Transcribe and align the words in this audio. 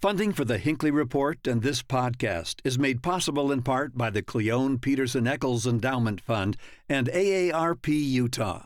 Funding 0.00 0.32
for 0.32 0.44
the 0.44 0.58
Hinckley 0.58 0.92
Report 0.92 1.44
and 1.48 1.60
this 1.60 1.82
podcast 1.82 2.60
is 2.62 2.78
made 2.78 3.02
possible 3.02 3.50
in 3.50 3.62
part 3.62 3.98
by 3.98 4.10
the 4.10 4.22
Cleone 4.22 4.78
Peterson 4.78 5.26
Eccles 5.26 5.66
Endowment 5.66 6.20
Fund 6.20 6.56
and 6.88 7.08
AARP 7.08 7.88
Utah. 7.88 8.62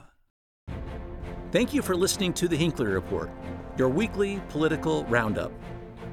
Thank 1.51 1.73
you 1.73 1.81
for 1.81 1.97
listening 1.97 2.35
to 2.35 2.49
the 2.49 2.57
Hinckley 2.57 2.85
Report, 2.85 3.31
your 3.79 3.89
weekly 3.89 4.43
political 4.51 5.07
roundup. 5.07 5.53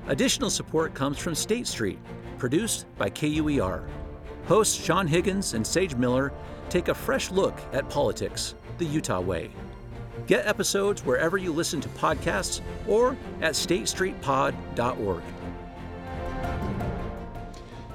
Additional 0.07 0.49
support 0.49 0.93
comes 0.93 1.17
from 1.17 1.35
State 1.35 1.67
Street, 1.67 1.99
produced 2.37 2.85
by 2.97 3.09
KUER. 3.09 3.89
Hosts 4.45 4.81
Sean 4.81 5.05
Higgins 5.05 5.53
and 5.53 5.67
Sage 5.67 5.95
Miller 5.95 6.31
take 6.69 6.87
a 6.87 6.95
fresh 6.95 7.29
look 7.29 7.59
at 7.73 7.89
politics 7.89 8.55
the 8.77 8.85
Utah 8.85 9.19
way. 9.19 9.51
Get 10.27 10.45
episodes 10.45 11.05
wherever 11.05 11.37
you 11.37 11.51
listen 11.51 11.81
to 11.81 11.89
podcasts 11.89 12.61
or 12.87 13.17
at 13.41 13.53
statestreetpod.org. 13.53 15.23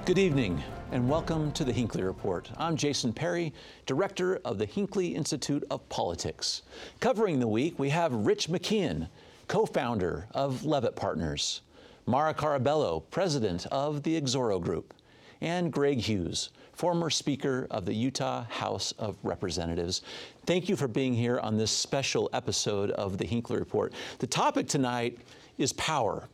Good 0.04 0.18
evening 0.18 0.62
and 0.92 1.08
welcome 1.08 1.50
to 1.52 1.64
the 1.64 1.72
Hinckley 1.72 2.02
Report. 2.02 2.50
I'm 2.56 2.76
Jason 2.76 3.12
Perry, 3.12 3.52
director 3.86 4.40
of 4.44 4.58
the 4.58 4.66
Hinckley 4.66 5.14
Institute 5.14 5.64
of 5.70 5.88
Politics. 5.88 6.62
Covering 7.00 7.40
the 7.40 7.48
week, 7.48 7.78
we 7.78 7.90
have 7.90 8.12
Rich 8.12 8.48
McKeown, 8.48 9.08
co 9.48 9.66
founder 9.66 10.28
of 10.32 10.64
Leavitt 10.64 10.94
Partners, 10.94 11.62
Maura 12.06 12.34
Carabello, 12.34 13.02
president 13.10 13.66
of 13.72 14.02
the 14.02 14.20
Exoro 14.20 14.60
Group, 14.60 14.94
and 15.40 15.72
Greg 15.72 15.98
Hughes, 15.98 16.50
former 16.74 17.08
Speaker 17.08 17.66
of 17.70 17.84
the 17.84 17.94
Utah 17.94 18.44
House 18.44 18.92
of 18.98 19.16
Representatives. 19.22 20.02
Thank 20.46 20.68
you 20.68 20.76
for 20.76 20.88
being 20.88 21.14
here 21.14 21.38
on 21.38 21.56
this 21.56 21.70
special 21.70 22.28
episode 22.32 22.90
of 22.90 23.16
the 23.16 23.24
Hinckley 23.24 23.58
Report. 23.58 23.92
The 24.18 24.26
topic 24.26 24.68
tonight 24.68 25.18
is 25.56 25.72
power. 25.74 26.28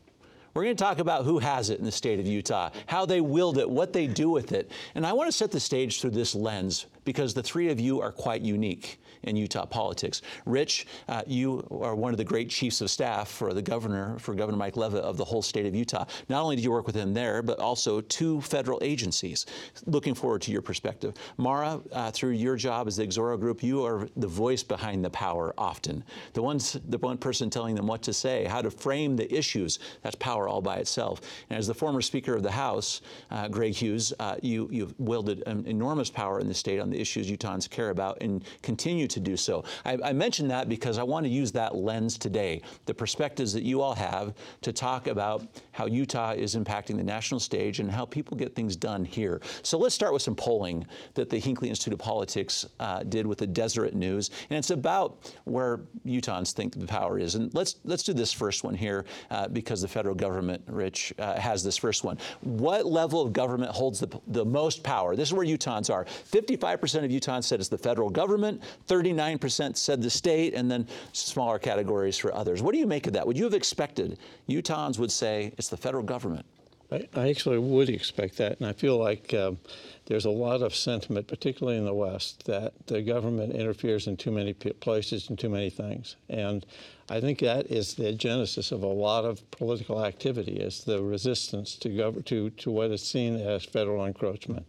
We're 0.54 0.64
going 0.64 0.76
to 0.76 0.82
talk 0.82 0.98
about 0.98 1.24
who 1.24 1.38
has 1.38 1.70
it 1.70 1.78
in 1.78 1.84
the 1.84 1.92
state 1.92 2.18
of 2.18 2.26
Utah, 2.26 2.70
how 2.86 3.06
they 3.06 3.20
wield 3.20 3.58
it, 3.58 3.68
what 3.68 3.92
they 3.92 4.06
do 4.06 4.30
with 4.30 4.52
it. 4.52 4.70
And 4.94 5.06
I 5.06 5.12
want 5.12 5.28
to 5.28 5.36
set 5.36 5.52
the 5.52 5.60
stage 5.60 6.00
through 6.00 6.10
this 6.10 6.34
lens 6.34 6.86
because 7.04 7.34
the 7.34 7.42
three 7.42 7.70
of 7.70 7.78
you 7.78 8.00
are 8.00 8.10
quite 8.10 8.42
unique 8.42 9.00
in 9.22 9.36
Utah 9.36 9.66
politics. 9.66 10.22
Rich, 10.46 10.86
uh, 11.08 11.22
you 11.26 11.66
are 11.82 11.94
one 11.94 12.12
of 12.12 12.18
the 12.18 12.24
great 12.24 12.50
chiefs 12.50 12.80
of 12.80 12.90
staff 12.90 13.28
for 13.28 13.52
the 13.52 13.62
governor, 13.62 14.18
for 14.18 14.34
Governor 14.34 14.58
Mike 14.58 14.76
Leavitt 14.76 15.02
of 15.02 15.16
the 15.16 15.24
whole 15.24 15.42
state 15.42 15.66
of 15.66 15.74
Utah. 15.74 16.04
Not 16.28 16.42
only 16.42 16.56
did 16.56 16.64
you 16.64 16.70
work 16.70 16.86
with 16.86 16.94
him 16.94 17.12
there, 17.12 17.42
but 17.42 17.58
also 17.58 18.00
two 18.00 18.40
federal 18.40 18.78
agencies. 18.82 19.46
Looking 19.86 20.14
forward 20.14 20.42
to 20.42 20.52
your 20.52 20.62
perspective. 20.62 21.14
Maura, 21.36 21.80
uh, 21.92 22.10
through 22.10 22.30
your 22.30 22.56
job 22.56 22.86
as 22.86 22.96
the 22.96 23.06
Exoro 23.06 23.38
Group, 23.38 23.62
you 23.62 23.84
are 23.84 24.08
the 24.16 24.26
voice 24.26 24.62
behind 24.62 25.04
the 25.04 25.10
power 25.10 25.54
often. 25.58 26.02
The, 26.32 26.42
ones, 26.42 26.78
the 26.88 26.98
one 26.98 27.18
person 27.18 27.50
telling 27.50 27.74
them 27.74 27.86
what 27.86 28.02
to 28.02 28.12
say, 28.12 28.44
how 28.44 28.62
to 28.62 28.70
frame 28.70 29.16
the 29.16 29.32
issues, 29.34 29.78
that's 30.02 30.16
power 30.16 30.48
all 30.48 30.62
by 30.62 30.76
itself. 30.76 31.20
And 31.50 31.58
as 31.58 31.66
the 31.66 31.74
former 31.74 32.00
Speaker 32.00 32.34
of 32.34 32.42
the 32.42 32.50
House, 32.50 33.02
uh, 33.30 33.48
Greg 33.48 33.74
Hughes, 33.74 34.12
uh, 34.18 34.36
you, 34.42 34.68
you've 34.70 34.98
wielded 34.98 35.42
an 35.46 35.66
enormous 35.66 36.10
power 36.10 36.40
in 36.40 36.48
the 36.48 36.54
state 36.54 36.80
on 36.80 36.90
the 36.90 37.00
issues 37.00 37.30
Utahns 37.30 37.68
care 37.68 37.90
about 37.90 38.18
and 38.20 38.44
continue 38.62 39.06
to 39.10 39.20
do 39.20 39.36
so. 39.36 39.64
I, 39.84 39.98
I 40.04 40.12
mention 40.12 40.48
that 40.48 40.68
because 40.68 40.98
I 40.98 41.02
want 41.02 41.24
to 41.24 41.30
use 41.30 41.52
that 41.52 41.74
lens 41.74 42.18
today, 42.18 42.62
the 42.86 42.94
perspectives 42.94 43.52
that 43.52 43.62
you 43.62 43.82
all 43.82 43.94
have 43.94 44.34
to 44.62 44.72
talk 44.72 45.06
about 45.06 45.46
how 45.72 45.86
Utah 45.86 46.32
is 46.32 46.56
impacting 46.56 46.96
the 46.96 47.04
national 47.04 47.40
stage 47.40 47.80
and 47.80 47.90
how 47.90 48.04
people 48.04 48.36
get 48.36 48.54
things 48.54 48.76
done 48.76 49.04
here. 49.04 49.40
So 49.62 49.78
let's 49.78 49.94
start 49.94 50.12
with 50.12 50.22
some 50.22 50.34
polling 50.34 50.86
that 51.14 51.30
the 51.30 51.38
Hinckley 51.38 51.68
Institute 51.68 51.92
of 51.92 51.98
Politics 51.98 52.66
uh, 52.78 53.02
did 53.04 53.26
with 53.26 53.38
the 53.38 53.46
Deseret 53.46 53.94
News, 53.94 54.30
and 54.50 54.58
it's 54.58 54.70
about 54.70 55.32
where 55.44 55.80
Utahns 56.06 56.52
think 56.52 56.78
the 56.78 56.86
power 56.86 57.18
is. 57.18 57.34
And 57.34 57.52
let's 57.54 57.76
let's 57.84 58.02
do 58.02 58.12
this 58.12 58.32
first 58.32 58.64
one 58.64 58.74
here 58.74 59.04
uh, 59.30 59.48
because 59.48 59.82
the 59.82 59.88
federal 59.88 60.14
government, 60.14 60.62
Rich, 60.66 61.12
uh, 61.18 61.38
has 61.38 61.62
this 61.62 61.76
first 61.76 62.04
one. 62.04 62.18
What 62.40 62.86
level 62.86 63.22
of 63.22 63.32
government 63.32 63.70
holds 63.72 64.00
the, 64.00 64.20
the 64.28 64.44
most 64.44 64.82
power? 64.82 65.16
This 65.16 65.28
is 65.28 65.34
where 65.34 65.46
Utahns 65.46 65.92
are. 65.92 66.04
55% 66.04 67.04
of 67.04 67.10
Utahns 67.10 67.44
said 67.44 67.60
it's 67.60 67.68
the 67.68 67.78
federal 67.78 68.10
government. 68.10 68.62
39% 69.02 69.76
said 69.76 70.02
the 70.02 70.10
state, 70.10 70.54
and 70.54 70.70
then 70.70 70.86
smaller 71.12 71.58
categories 71.58 72.18
for 72.18 72.34
others. 72.34 72.62
What 72.62 72.72
do 72.72 72.78
you 72.78 72.86
make 72.86 73.06
of 73.06 73.12
that? 73.14 73.26
Would 73.26 73.38
you 73.38 73.44
have 73.44 73.54
expected 73.54 74.18
Utahns 74.48 74.98
would 74.98 75.12
say 75.12 75.52
it's 75.58 75.68
the 75.68 75.76
federal 75.76 76.02
government? 76.02 76.46
I, 76.92 77.28
actually 77.28 77.58
would 77.58 77.88
expect 77.88 78.36
that, 78.38 78.58
and 78.58 78.66
I 78.66 78.72
feel 78.72 78.98
like 78.98 79.32
um, 79.32 79.58
there's 80.06 80.24
a 80.24 80.30
lot 80.30 80.60
of 80.60 80.74
sentiment, 80.74 81.28
particularly 81.28 81.78
in 81.78 81.84
the 81.84 81.94
West, 81.94 82.46
that 82.46 82.72
the 82.88 83.00
government 83.00 83.54
interferes 83.54 84.08
in 84.08 84.16
too 84.16 84.32
many 84.32 84.52
places 84.52 85.28
and 85.28 85.38
too 85.38 85.48
many 85.48 85.70
things. 85.70 86.16
And 86.28 86.66
I 87.08 87.20
think 87.20 87.38
that 87.40 87.66
is 87.66 87.94
the 87.94 88.12
genesis 88.12 88.72
of 88.72 88.82
a 88.82 88.88
lot 88.88 89.24
of 89.24 89.48
political 89.52 90.04
activity, 90.04 90.56
is 90.56 90.82
the 90.82 91.00
resistance 91.00 91.76
to, 91.76 91.90
gov- 91.90 92.24
to, 92.24 92.50
to 92.50 92.70
what 92.72 92.90
is 92.90 93.02
seen 93.02 93.36
as 93.36 93.64
federal 93.64 94.04
encroachment. 94.04 94.66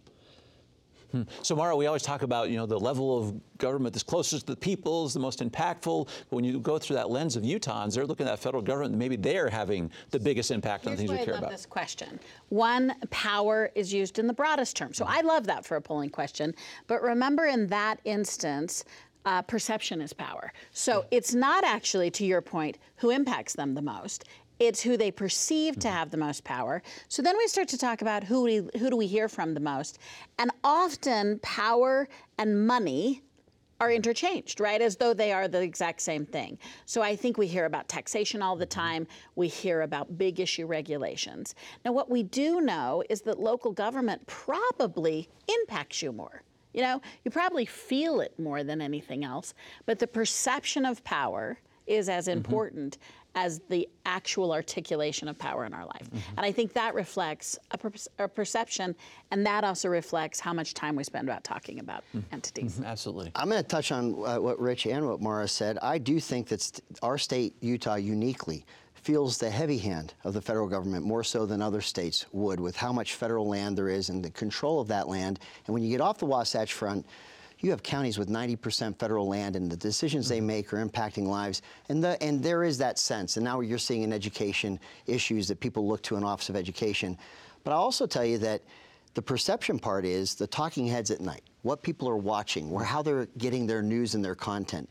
Hmm. 1.12 1.24
So, 1.42 1.56
Maura, 1.56 1.76
we 1.76 1.86
always 1.88 2.04
talk 2.04 2.22
about 2.22 2.50
you 2.50 2.58
know 2.58 2.66
the 2.66 2.80
level 2.80 3.18
of 3.18 3.58
government 3.58 3.94
that's 3.94 4.04
closest 4.04 4.48
to 4.48 4.54
the 4.54 4.58
people 4.58 5.06
is 5.06 5.14
the 5.14 5.20
most 5.20 5.40
impactful. 5.40 6.08
But 6.30 6.36
when 6.36 6.44
you 6.44 6.60
go 6.60 6.78
through 6.78 6.96
that 6.96 7.10
lens 7.10 7.36
of 7.36 7.44
Utahns, 7.44 7.96
they're 7.96 8.06
looking 8.06 8.28
at 8.28 8.40
federal 8.40 8.64
government. 8.64 8.96
Maybe 8.96 9.16
they're 9.16 9.50
having 9.50 9.92
the 10.10 10.20
biggest 10.20 10.52
impact 10.52 10.86
Here's 10.86 10.94
on 10.94 10.98
things 10.98 11.12
we 11.12 11.26
care 11.26 11.34
I 11.34 11.38
love 11.38 11.44
about. 11.44 11.52
This 11.52 11.66
question: 11.66 12.20
one, 12.50 12.96
power 13.10 13.72
is 13.76 13.94
used 13.94 14.20
in 14.20 14.28
the 14.28 14.34
broadest 14.34 14.76
term. 14.78 14.94
So 14.94 15.06
I 15.08 15.22
love 15.22 15.46
that 15.48 15.66
for 15.66 15.76
a 15.76 15.82
polling 15.82 16.10
question. 16.10 16.56
But 16.88 17.02
remember, 17.02 17.46
in 17.46 17.68
that 17.68 18.00
instance. 18.06 18.84
Uh, 19.24 19.40
perception 19.40 20.02
is 20.02 20.14
power. 20.14 20.52
So 20.72 21.06
it's 21.12 21.32
not 21.32 21.64
actually, 21.64 22.10
to 22.10 22.26
your 22.26 22.42
point, 22.42 22.80
who 22.96 23.12
impacts 23.12 23.54
them 23.54 23.76
the 23.76 23.82
most. 23.84 24.26
It's 24.62 24.80
who 24.80 24.96
they 24.96 25.10
perceive 25.10 25.74
to 25.80 25.88
mm-hmm. 25.88 25.98
have 25.98 26.12
the 26.12 26.18
most 26.18 26.44
power. 26.44 26.84
So 27.08 27.24
then 27.24 27.36
we 27.36 27.48
start 27.48 27.68
to 27.70 27.80
talk 27.80 28.04
about 28.04 28.24
who 28.24 28.44
we, 28.44 28.56
who 28.78 28.92
do 28.92 28.96
we 28.96 29.08
hear 29.08 29.28
from 29.28 29.56
the 29.56 29.60
most, 29.60 29.98
and 30.38 30.52
often 30.64 31.40
power 31.40 32.08
and 32.38 32.68
money 32.68 33.24
are 33.80 33.92
interchanged, 33.92 34.60
right? 34.60 34.80
As 34.80 34.98
though 34.98 35.16
they 35.16 35.34
are 35.34 35.48
the 35.48 35.62
exact 35.62 36.00
same 36.02 36.28
thing. 36.28 36.60
So 36.86 37.02
I 37.02 37.16
think 37.16 37.40
we 37.40 37.48
hear 37.48 37.66
about 37.66 37.90
taxation 37.90 38.44
all 38.44 38.56
the 38.56 38.68
mm-hmm. 38.68 38.80
time. 38.80 39.08
We 39.36 39.48
hear 39.48 39.82
about 39.82 40.20
big 40.20 40.40
issue 40.40 40.68
regulations. 40.68 41.56
Now, 41.84 41.92
what 41.92 42.12
we 42.12 42.22
do 42.22 42.62
know 42.62 43.04
is 43.10 43.22
that 43.22 43.40
local 43.40 43.72
government 43.72 44.28
probably 44.28 45.28
impacts 45.48 46.04
you 46.04 46.12
more. 46.12 46.44
You 46.76 46.84
know, 46.84 47.02
you 47.26 47.32
probably 47.32 47.66
feel 47.66 48.22
it 48.22 48.38
more 48.38 48.64
than 48.64 48.80
anything 48.80 49.24
else, 49.24 49.56
but 49.88 49.98
the 49.98 50.06
perception 50.06 50.86
of 50.86 51.04
power 51.04 51.58
is 51.92 52.10
as 52.10 52.28
mm-hmm. 52.28 52.38
important 52.38 52.98
as 53.34 53.62
the 53.70 53.88
actual 54.06 54.52
articulation 54.52 55.28
of 55.28 55.38
power 55.40 55.66
in 55.66 55.74
our 55.74 55.86
life. 55.86 56.04
Mm-hmm. 56.04 56.38
And 56.38 56.46
I 56.46 56.52
think 56.52 56.74
that 56.74 56.94
reflects 56.94 57.58
a, 57.72 57.78
per- 57.78 57.92
a 58.20 58.28
perception, 58.28 58.96
and 59.32 59.46
that 59.46 59.64
also 59.64 59.88
reflects 59.88 60.40
how 60.40 60.54
much 60.54 60.74
time 60.74 60.96
we 60.96 61.04
spend 61.04 61.30
about 61.30 61.44
talking 61.44 61.80
about 61.80 62.04
mm-hmm. 62.16 62.34
entities. 62.34 62.82
Absolutely. 62.84 63.32
I'm 63.36 63.50
going 63.50 63.62
to 63.62 63.68
touch 63.68 63.92
on 63.92 64.16
uh, 64.26 64.38
what 64.40 64.60
Rich 64.60 64.86
and 64.86 65.08
what 65.08 65.22
Maura 65.22 65.48
said. 65.48 65.78
I 65.82 65.98
do 65.98 66.20
think 66.20 66.48
that 66.50 66.62
st- 66.62 66.84
our 67.02 67.18
state, 67.18 67.54
Utah, 67.62 67.96
uniquely 67.96 68.66
feels 68.96 69.38
the 69.38 69.50
heavy 69.50 69.78
hand 69.78 70.14
of 70.24 70.34
the 70.34 70.42
federal 70.42 70.68
government 70.68 71.04
more 71.04 71.24
so 71.24 71.46
than 71.46 71.62
other 71.62 71.82
states 71.82 72.26
would 72.32 72.60
with 72.60 72.76
how 72.76 72.94
much 72.94 73.16
federal 73.16 73.48
land 73.48 73.78
there 73.78 73.90
is 73.90 74.10
and 74.10 74.24
the 74.24 74.30
control 74.32 74.80
of 74.80 74.88
that 74.88 75.08
land. 75.08 75.40
And 75.66 75.74
when 75.74 75.82
you 75.82 75.90
get 75.90 76.02
off 76.02 76.20
the 76.20 76.26
Wasatch 76.26 76.74
Front, 76.74 77.06
you 77.64 77.70
have 77.72 77.84
counties 77.84 78.18
with 78.18 78.30
90% 78.30 78.98
federal 78.98 79.28
land 79.28 79.56
and 79.56 79.72
the 79.72 79.78
decisions 79.78 80.28
they 80.28 80.42
make 80.42 80.74
are 80.74 80.84
impacting 80.84 81.26
lives. 81.28 81.62
And, 81.90 82.04
the, 82.04 82.22
and 82.22 82.42
there 82.42 82.64
is 82.64 82.78
that 82.80 82.98
sense. 82.98 83.38
And 83.38 83.44
now 83.44 83.60
you're 83.60 83.78
seeing 83.78 84.02
in 84.04 84.12
education 84.12 84.80
issues 85.06 85.48
that 85.48 85.60
people 85.60 85.88
look 85.88 86.02
to 86.04 86.16
an 86.16 86.24
Office 86.24 86.50
of 86.50 86.56
Education. 86.56 87.18
But 87.64 87.72
I'll 87.72 87.82
also 87.82 88.08
tell 88.08 88.26
you 88.26 88.38
that 88.40 88.62
the 89.14 89.22
perception 89.22 89.78
part 89.78 90.06
is 90.06 90.36
the 90.36 90.48
talking 90.48 90.88
heads 90.88 91.12
at 91.12 91.20
night, 91.20 91.44
what 91.64 91.84
people 91.84 92.10
are 92.10 92.18
watching, 92.18 92.72
or 92.72 92.84
how 92.84 93.02
they're 93.02 93.28
getting 93.38 93.68
their 93.68 93.82
news 93.82 94.16
and 94.16 94.24
their 94.24 94.36
content. 94.36 94.90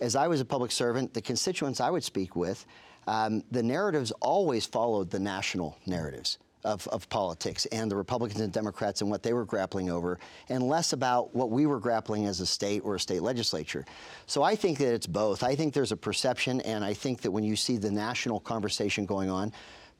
As 0.00 0.14
I 0.14 0.28
was 0.28 0.40
a 0.40 0.44
public 0.44 0.70
servant, 0.70 1.14
the 1.14 1.22
constituents 1.22 1.80
I 1.80 1.90
would 1.90 2.04
speak 2.04 2.36
with, 2.36 2.66
um, 3.06 3.42
the 3.50 3.62
narratives 3.62 4.12
always 4.20 4.66
followed 4.66 5.10
the 5.10 5.18
national 5.18 5.76
narratives. 5.86 6.38
Of, 6.64 6.86
of, 6.88 7.08
politics 7.08 7.66
and 7.72 7.90
the 7.90 7.96
Republicans 7.96 8.40
and 8.40 8.52
Democrats 8.52 9.00
and 9.00 9.10
what 9.10 9.24
they 9.24 9.32
were 9.32 9.44
grappling 9.44 9.90
over, 9.90 10.20
and 10.48 10.62
less 10.62 10.92
about 10.92 11.34
what 11.34 11.50
we 11.50 11.66
were 11.66 11.80
grappling 11.80 12.26
as 12.26 12.38
a 12.38 12.46
state 12.46 12.82
or 12.84 12.94
a 12.94 13.00
state 13.00 13.20
legislature. 13.20 13.84
So 14.26 14.44
I 14.44 14.54
think 14.54 14.78
that 14.78 14.94
it's 14.94 15.08
both. 15.08 15.42
I 15.42 15.56
think 15.56 15.74
there's 15.74 15.90
a 15.90 15.96
perception, 15.96 16.60
and 16.60 16.84
I 16.84 16.94
think 16.94 17.22
that 17.22 17.32
when 17.32 17.42
you 17.42 17.56
see 17.56 17.78
the 17.78 17.90
national 17.90 18.38
conversation 18.38 19.06
going 19.06 19.28
on, 19.28 19.52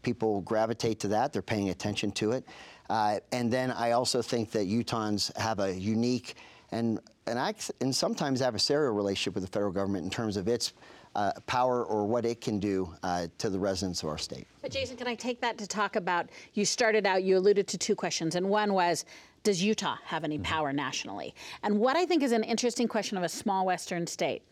people 0.02 0.40
gravitate 0.42 1.00
to 1.00 1.08
that. 1.08 1.32
They're 1.32 1.42
paying 1.42 1.70
attention 1.70 2.12
to 2.12 2.32
it. 2.32 2.44
Uh, 2.88 3.19
and 3.32 3.52
then 3.52 3.70
I 3.70 3.92
also 3.92 4.22
think 4.22 4.50
that 4.52 4.66
Utahns 4.66 5.34
have 5.36 5.58
a 5.60 5.75
unique 5.75 6.34
and, 6.72 7.00
and, 7.26 7.72
and 7.81 7.94
sometimes 7.94 8.40
adversarial 8.40 8.94
relationship 8.94 9.34
with 9.34 9.44
the 9.44 9.50
federal 9.50 9.72
government 9.72 10.04
in 10.04 10.10
terms 10.10 10.36
of 10.36 10.48
its 10.48 10.72
uh, 11.14 11.32
power 11.46 11.84
or 11.84 12.06
what 12.06 12.24
it 12.24 12.40
can 12.40 12.58
do 12.58 12.92
uh, 13.02 13.26
to 13.38 13.50
the 13.50 13.58
residents 13.58 14.02
of 14.02 14.08
our 14.08 14.18
state. 14.18 14.46
But 14.60 14.70
Jason, 14.70 14.96
can 14.96 15.06
I 15.06 15.14
take 15.14 15.40
that 15.40 15.58
to 15.58 15.66
talk 15.66 15.96
about? 15.96 16.30
You 16.54 16.64
started 16.64 17.06
out, 17.06 17.22
you 17.22 17.36
alluded 17.36 17.66
to 17.68 17.78
two 17.78 17.94
questions, 17.94 18.34
and 18.34 18.48
one 18.48 18.72
was, 18.72 19.04
does 19.42 19.62
Utah 19.62 19.96
have 20.04 20.24
any 20.24 20.38
power 20.38 20.72
nationally? 20.72 21.34
And 21.62 21.78
what 21.78 21.96
I 21.96 22.06
think 22.06 22.22
is 22.22 22.32
an 22.32 22.44
interesting 22.44 22.88
question 22.88 23.16
of 23.18 23.24
a 23.24 23.28
small 23.28 23.66
Western 23.66 24.06
state 24.06 24.42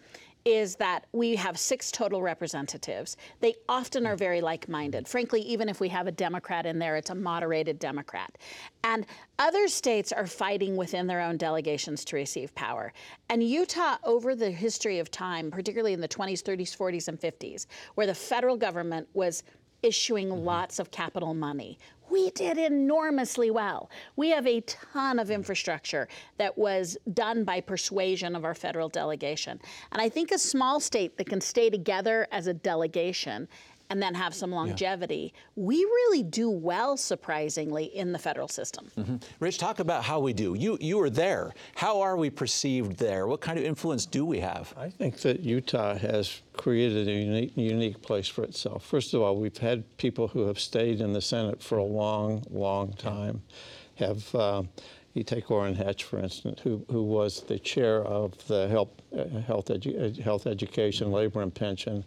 is 0.45 0.77
that 0.77 1.07
we 1.13 1.37
have 1.37 1.59
six 1.59 1.91
total 1.91 2.23
representatives. 2.23 3.17
They 3.41 3.55
often 3.69 4.07
are 4.07 4.17
very 4.17 4.41
like 4.41 4.69
minded. 4.69 5.07
Frankly, 5.07 5.41
even 5.43 5.69
if 5.69 5.81
we 5.81 5.89
have 5.89 6.07
a 6.07 6.13
Democrat 6.13 6.67
in 6.67 6.79
there, 6.79 6.97
it's 6.97 7.11
a 7.11 7.15
moderated 7.15 7.79
Democrat. 7.79 8.39
And 8.85 9.07
other 9.39 9.69
states 9.69 10.13
are 10.13 10.27
fighting 10.27 10.77
within 10.77 11.07
their 11.07 11.21
own 11.21 11.37
delegations 11.37 12.05
to 12.07 12.17
receive 12.17 12.55
power. 12.55 12.93
And 13.29 13.43
Utah, 13.43 13.97
over 14.05 14.35
the 14.35 14.51
history 14.51 14.99
of 14.99 15.11
time, 15.11 15.51
particularly 15.51 15.93
in 15.93 16.01
the 16.01 16.09
20s, 16.09 16.43
30s, 16.43 16.77
40s, 16.77 17.09
and 17.09 17.21
50s, 17.21 17.67
where 17.95 18.07
the 18.07 18.15
federal 18.15 18.57
government 18.57 19.09
was 19.15 19.43
issuing 19.83 20.29
mm-hmm. 20.29 20.45
lots 20.45 20.79
of 20.79 20.91
capital 20.91 21.35
money. 21.35 21.79
We 22.11 22.31
did 22.31 22.59
enormously 22.59 23.51
well. 23.51 23.91
We 24.17 24.31
have 24.31 24.47
a 24.47 24.61
ton 24.63 25.19
of 25.19 25.31
infrastructure 25.31 26.09
that 26.39 26.59
was 26.59 26.99
done 27.15 27.45
by 27.45 27.61
persuasion 27.61 28.35
of 28.35 28.45
our 28.45 28.55
federal 28.55 28.89
delegation. 28.89 29.61
And 29.93 30.03
I 30.03 30.09
think 30.09 30.33
a 30.33 30.39
small 30.39 30.81
state 30.81 31.17
that 31.19 31.29
can 31.29 31.41
stay 31.41 31.71
together 31.71 32.27
as 32.33 32.47
a 32.47 32.55
delegation 32.55 33.49
and 33.91 34.01
then 34.01 34.15
have 34.15 34.33
some 34.35 34.53
longevity. 34.53 35.33
Yeah. 35.35 35.41
We 35.57 35.77
really 35.77 36.23
do 36.23 36.49
well, 36.49 36.97
surprisingly, 36.97 37.85
in 37.87 38.13
the 38.13 38.19
federal 38.19 38.49
system. 38.49 38.91
Mm-hmm. 38.97 39.17
Rich, 39.41 39.59
talk 39.59 39.81
about 39.81 40.05
how 40.05 40.21
we 40.21 40.33
do. 40.33 40.55
You 40.57 40.79
you 40.81 40.97
were 40.97 41.11
there. 41.11 41.53
How 41.75 42.01
are 42.01 42.17
we 42.17 42.31
perceived 42.31 42.97
there? 42.99 43.27
What 43.27 43.41
kind 43.41 43.59
of 43.59 43.65
influence 43.65 44.07
do 44.07 44.25
we 44.25 44.39
have? 44.39 44.73
I 44.77 44.89
think 44.89 45.19
that 45.19 45.41
Utah 45.41 45.97
has 45.97 46.41
created 46.57 47.09
a 47.09 47.13
unique, 47.13 47.57
unique 47.57 48.01
place 48.01 48.29
for 48.29 48.45
itself. 48.45 48.87
First 48.87 49.13
of 49.13 49.23
all, 49.23 49.37
we've 49.37 49.59
had 49.59 49.85
people 49.99 50.29
who 50.29 50.47
have 50.47 50.59
stayed 50.59 51.01
in 51.01 51.13
the 51.13 51.21
Senate 51.21 51.63
for 51.63 51.79
a 51.79 51.85
long, 51.85 52.45
long 52.51 52.93
time. 52.95 53.43
Have 53.97 54.35
uh, 54.35 54.63
you 55.15 55.25
take 55.25 55.51
Orrin 55.51 55.75
Hatch, 55.75 56.05
for 56.05 56.19
instance, 56.19 56.61
who, 56.63 56.85
who 56.91 57.03
was 57.03 57.43
the 57.43 57.59
chair 57.59 58.03
of 58.05 58.47
the 58.47 58.69
health, 58.69 58.91
uh, 59.17 59.25
health, 59.41 59.67
edu- 59.67 60.19
health 60.21 60.47
education, 60.47 61.11
labor 61.11 61.43
and 61.43 61.55
pension 61.55 62.05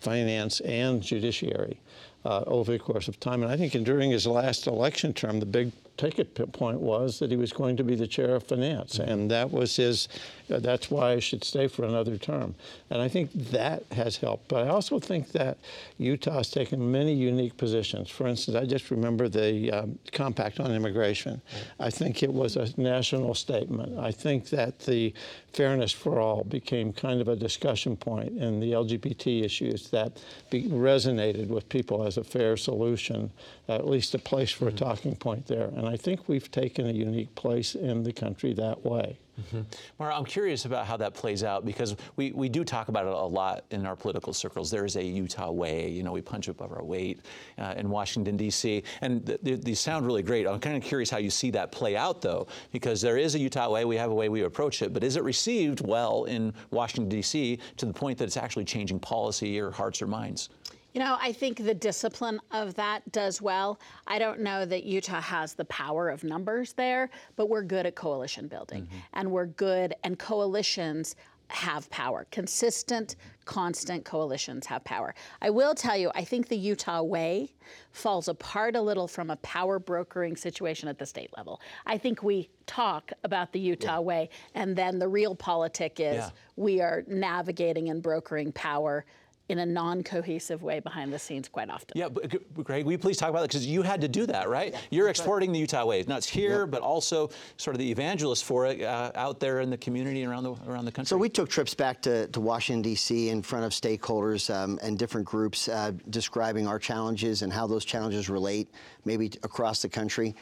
finance 0.00 0.60
and 0.60 1.02
judiciary 1.02 1.80
uh, 2.28 2.44
over 2.46 2.72
the 2.72 2.78
course 2.78 3.08
of 3.08 3.18
time. 3.18 3.42
And 3.42 3.50
I 3.50 3.56
think 3.56 3.72
during 3.84 4.10
his 4.10 4.26
last 4.26 4.66
election 4.66 5.14
term, 5.14 5.40
the 5.40 5.46
big 5.46 5.72
ticket 5.96 6.52
point 6.52 6.78
was 6.78 7.18
that 7.18 7.30
he 7.30 7.36
was 7.36 7.52
going 7.52 7.76
to 7.76 7.82
be 7.82 7.94
the 7.94 8.06
chair 8.06 8.36
of 8.36 8.44
finance, 8.44 8.98
mm-hmm. 8.98 9.10
and 9.10 9.30
that 9.30 9.50
was 9.50 9.76
his. 9.76 10.08
Uh, 10.50 10.58
that's 10.60 10.90
why 10.90 11.12
I 11.12 11.18
should 11.18 11.44
stay 11.44 11.68
for 11.68 11.84
another 11.84 12.16
term, 12.16 12.54
and 12.88 13.02
I 13.02 13.08
think 13.08 13.32
that 13.50 13.82
has 13.92 14.16
helped. 14.16 14.48
But 14.48 14.66
I 14.66 14.70
also 14.70 14.98
think 14.98 15.32
that 15.32 15.58
Utah 15.98 16.38
has 16.38 16.50
taken 16.50 16.90
many 16.90 17.12
unique 17.12 17.56
positions. 17.56 18.08
For 18.08 18.26
instance, 18.26 18.56
I 18.56 18.64
just 18.64 18.90
remember 18.90 19.28
the 19.28 19.70
um, 19.72 19.98
compact 20.12 20.60
on 20.60 20.70
immigration. 20.70 21.42
I 21.80 21.90
think 21.90 22.22
it 22.22 22.32
was 22.32 22.56
a 22.56 22.68
national 22.80 23.34
statement. 23.34 23.98
I 23.98 24.12
think 24.12 24.48
that 24.50 24.78
the 24.80 25.12
fairness 25.52 25.92
for 25.92 26.20
all 26.20 26.44
became 26.44 26.92
kind 26.92 27.20
of 27.20 27.28
a 27.28 27.36
discussion 27.36 27.96
point, 27.96 28.32
and 28.32 28.62
the 28.62 28.72
LGBT 28.72 29.42
issues 29.44 29.90
that 29.90 30.12
be, 30.50 30.64
resonated 30.68 31.48
with 31.48 31.68
people 31.68 32.06
as 32.06 32.16
a 32.18 32.24
fair 32.24 32.56
solution, 32.56 33.30
at 33.68 33.88
least 33.88 34.14
a 34.14 34.18
place 34.18 34.50
for 34.50 34.66
a 34.66 34.68
mm-hmm. 34.68 34.76
talking 34.84 35.16
point 35.16 35.46
there. 35.46 35.68
And 35.68 35.88
I 35.88 35.96
think 35.96 36.28
we've 36.28 36.50
taken 36.50 36.86
a 36.86 36.92
unique 36.92 37.34
place 37.34 37.74
in 37.74 38.02
the 38.02 38.12
country 38.12 38.52
that 38.54 38.84
way. 38.84 39.18
Mm-hmm. 39.40 39.60
Maura, 39.98 40.16
I'm 40.16 40.24
curious 40.24 40.64
about 40.64 40.86
how 40.86 40.96
that 40.96 41.14
plays 41.14 41.44
out 41.44 41.64
because 41.64 41.96
we, 42.16 42.32
we 42.32 42.48
do 42.48 42.64
talk 42.64 42.88
about 42.88 43.06
it 43.06 43.12
a 43.12 43.16
lot 43.16 43.64
in 43.70 43.86
our 43.86 43.94
political 43.94 44.32
circles. 44.32 44.70
There 44.70 44.84
is 44.84 44.96
a 44.96 45.04
Utah 45.04 45.50
way. 45.50 45.88
You 45.88 46.02
know, 46.02 46.12
we 46.12 46.20
punch 46.20 46.48
above 46.48 46.72
our 46.72 46.82
weight 46.82 47.20
uh, 47.58 47.74
in 47.76 47.88
Washington, 47.88 48.36
D.C. 48.36 48.82
And 49.00 49.24
th- 49.24 49.40
th- 49.42 49.60
these 49.60 49.80
sound 49.80 50.06
really 50.06 50.22
great. 50.22 50.46
I'm 50.46 50.60
kind 50.60 50.76
of 50.76 50.82
curious 50.82 51.10
how 51.10 51.18
you 51.18 51.30
see 51.30 51.50
that 51.52 51.70
play 51.70 51.96
out, 51.96 52.20
though, 52.20 52.48
because 52.72 53.00
there 53.00 53.16
is 53.16 53.34
a 53.34 53.38
Utah 53.38 53.70
way. 53.70 53.84
We 53.84 53.96
have 53.96 54.10
a 54.10 54.14
way 54.14 54.28
we 54.28 54.42
approach 54.42 54.82
it. 54.82 54.92
But 54.92 55.04
is 55.04 55.16
it 55.16 55.22
received 55.22 55.86
well 55.86 56.24
in 56.24 56.52
Washington, 56.70 57.08
D.C. 57.08 57.58
to 57.76 57.86
the 57.86 57.92
point 57.92 58.18
that 58.18 58.24
it's 58.24 58.36
actually 58.36 58.64
changing 58.64 58.98
policy 58.98 59.60
or 59.60 59.70
hearts 59.70 60.02
or 60.02 60.06
minds? 60.06 60.48
You 60.94 61.00
know, 61.00 61.18
I 61.20 61.32
think 61.32 61.58
the 61.58 61.74
discipline 61.74 62.40
of 62.50 62.74
that 62.74 63.10
does 63.12 63.42
well. 63.42 63.78
I 64.06 64.18
don't 64.18 64.40
know 64.40 64.64
that 64.64 64.84
Utah 64.84 65.20
has 65.20 65.54
the 65.54 65.66
power 65.66 66.08
of 66.08 66.24
numbers 66.24 66.72
there, 66.72 67.10
but 67.36 67.48
we're 67.48 67.62
good 67.62 67.86
at 67.86 67.94
coalition 67.94 68.48
building. 68.48 68.84
Mm-hmm. 68.84 68.96
And 69.12 69.30
we're 69.30 69.46
good, 69.46 69.94
and 70.02 70.18
coalitions 70.18 71.14
have 71.50 71.88
power. 71.90 72.26
Consistent, 72.30 73.16
constant 73.44 74.04
coalitions 74.04 74.66
have 74.66 74.84
power. 74.84 75.14
I 75.40 75.50
will 75.50 75.74
tell 75.74 75.96
you, 75.96 76.10
I 76.14 76.24
think 76.24 76.48
the 76.48 76.56
Utah 76.56 77.02
way 77.02 77.54
falls 77.90 78.28
apart 78.28 78.76
a 78.76 78.80
little 78.80 79.08
from 79.08 79.30
a 79.30 79.36
power 79.36 79.78
brokering 79.78 80.36
situation 80.36 80.88
at 80.88 80.98
the 80.98 81.06
state 81.06 81.30
level. 81.36 81.60
I 81.86 81.96
think 81.96 82.22
we 82.22 82.50
talk 82.66 83.12
about 83.24 83.52
the 83.52 83.60
Utah 83.60 83.94
yeah. 83.94 84.00
way, 84.00 84.30
and 84.54 84.76
then 84.76 84.98
the 84.98 85.06
realpolitik 85.06 86.00
is 86.00 86.16
yeah. 86.16 86.30
we 86.56 86.80
are 86.80 87.02
navigating 87.06 87.88
and 87.88 88.02
brokering 88.02 88.52
power 88.52 89.06
in 89.48 89.60
a 89.60 89.66
non-cohesive 89.66 90.62
way 90.62 90.78
behind 90.78 91.12
the 91.12 91.18
scenes 91.18 91.48
quite 91.48 91.70
often. 91.70 91.92
Yeah, 91.94 92.08
but 92.08 92.64
Greg, 92.64 92.84
will 92.84 92.92
you 92.92 92.98
please 92.98 93.16
talk 93.16 93.30
about 93.30 93.40
that 93.40 93.48
because 93.48 93.66
you 93.66 93.82
had 93.82 94.00
to 94.02 94.08
do 94.08 94.26
that, 94.26 94.48
right? 94.48 94.72
Yeah, 94.72 94.80
You're 94.90 95.08
exporting 95.08 95.50
right. 95.50 95.54
the 95.54 95.60
Utah 95.60 95.86
way, 95.86 96.04
not 96.06 96.24
here, 96.24 96.66
but 96.66 96.82
also 96.82 97.30
sort 97.56 97.74
of 97.74 97.78
the 97.78 97.90
evangelist 97.90 98.44
for 98.44 98.66
it 98.66 98.82
uh, 98.82 99.10
out 99.14 99.40
there 99.40 99.60
in 99.60 99.70
the 99.70 99.78
community 99.78 100.24
around 100.24 100.42
the 100.42 100.54
around 100.66 100.84
the 100.84 100.92
country. 100.92 101.08
So 101.08 101.16
we 101.16 101.30
took 101.30 101.48
trips 101.48 101.74
back 101.74 102.02
to, 102.02 102.26
to 102.28 102.40
Washington 102.40 102.82
D.C. 102.82 103.30
in 103.30 103.42
front 103.42 103.64
of 103.64 103.72
stakeholders 103.72 104.54
um, 104.54 104.78
and 104.82 104.98
different 104.98 105.26
groups, 105.26 105.68
uh, 105.68 105.92
describing 106.10 106.66
our 106.66 106.78
challenges 106.78 107.42
and 107.42 107.52
how 107.52 107.66
those 107.66 107.84
challenges 107.84 108.28
relate, 108.28 108.68
maybe 109.04 109.32
across 109.42 109.80
the 109.80 109.88
country. 109.88 110.34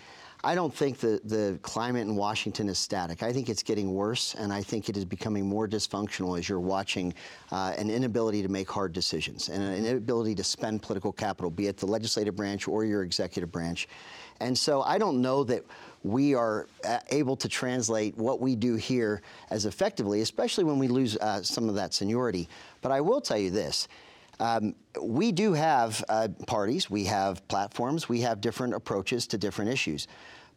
I 0.45 0.55
don't 0.55 0.73
think 0.73 0.99
the, 0.99 1.21
the 1.25 1.59
climate 1.63 2.03
in 2.03 2.15
Washington 2.15 2.69
is 2.69 2.79
static. 2.79 3.23
I 3.23 3.33
think 3.33 3.49
it's 3.49 3.63
getting 3.63 3.93
worse, 3.93 4.35
and 4.35 4.53
I 4.53 4.63
think 4.63 4.89
it 4.89 4.97
is 4.97 5.05
becoming 5.05 5.49
more 5.49 5.67
dysfunctional 5.67 6.39
as 6.39 6.49
you're 6.49 6.61
watching 6.61 7.15
uh, 7.51 7.75
an 7.79 7.91
inability 7.91 8.43
to 8.43 8.49
make 8.49 8.71
hard 8.71 8.93
decisions 8.93 9.49
and 9.49 9.63
an 9.63 9.85
inability 9.87 10.35
to 10.37 10.45
spend 10.45 10.83
political 10.83 11.13
capital, 11.13 11.51
be 11.51 11.67
it 11.67 11.79
the 11.79 11.87
legislative 11.87 12.37
branch 12.37 12.69
or 12.69 12.85
your 12.85 13.03
executive 13.03 13.51
branch. 13.51 13.89
And 14.41 14.57
so 14.57 14.83
I 14.83 14.99
don't 14.99 15.23
know 15.23 15.43
that 15.45 15.65
we 16.03 16.35
are 16.35 16.69
uh, 16.85 16.99
able 17.11 17.37
to 17.37 17.49
translate 17.49 18.17
what 18.17 18.41
we 18.41 18.55
do 18.55 18.77
here 18.77 19.23
as 19.51 19.67
effectively, 19.67 20.21
especially 20.21 20.65
when 20.65 20.79
we 20.79 20.89
lose 20.89 21.17
uh, 21.17 21.43
some 21.43 21.69
of 21.69 21.75
that 21.75 21.95
seniority. 21.95 22.49
But 22.83 22.93
I 22.93 23.01
will 23.01 23.21
tell 23.21 23.39
you 23.39 23.51
this. 23.51 23.89
Um, 24.39 24.75
we 25.01 25.33
do 25.33 25.53
have 25.53 26.05
uh, 26.09 26.29
parties, 26.47 26.91
we 26.91 27.05
have 27.05 27.47
platforms, 27.49 28.09
we 28.09 28.21
have 28.21 28.41
different 28.41 28.75
approaches 28.75 29.27
to 29.29 29.39
different 29.39 29.71
issues. 29.71 30.09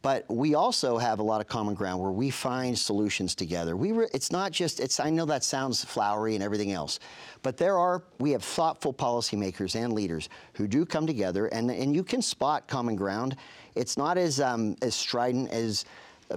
But 0.01 0.25
we 0.29 0.55
also 0.55 0.97
have 0.97 1.19
a 1.19 1.23
lot 1.23 1.41
of 1.41 1.47
common 1.47 1.73
ground 1.73 2.01
where 2.01 2.11
we 2.11 2.29
find 2.29 2.77
solutions 2.77 3.35
together. 3.35 3.75
We 3.75 3.91
re- 3.91 4.07
it's 4.13 4.31
not 4.31 4.53
just 4.53 4.79
it's 4.79 4.97
I 4.97 5.09
know 5.09 5.25
that 5.25 5.43
sounds 5.43 5.83
flowery 5.83 6.35
and 6.35 6.43
everything 6.43 6.71
else, 6.71 6.99
but 7.41 7.57
there 7.57 7.77
are 7.77 8.03
we 8.17 8.31
have 8.31 8.41
thoughtful 8.41 8.93
policymakers 8.93 9.75
and 9.75 9.91
leaders 9.91 10.29
who 10.53 10.67
do 10.69 10.85
come 10.85 11.05
together 11.05 11.47
and 11.47 11.69
and 11.69 11.93
you 11.93 12.05
can 12.05 12.21
spot 12.21 12.65
common 12.65 12.95
ground. 12.95 13.35
It's 13.75 13.97
not 13.97 14.17
as 14.17 14.39
um, 14.39 14.77
as 14.81 14.95
strident 14.95 15.51
as 15.51 15.83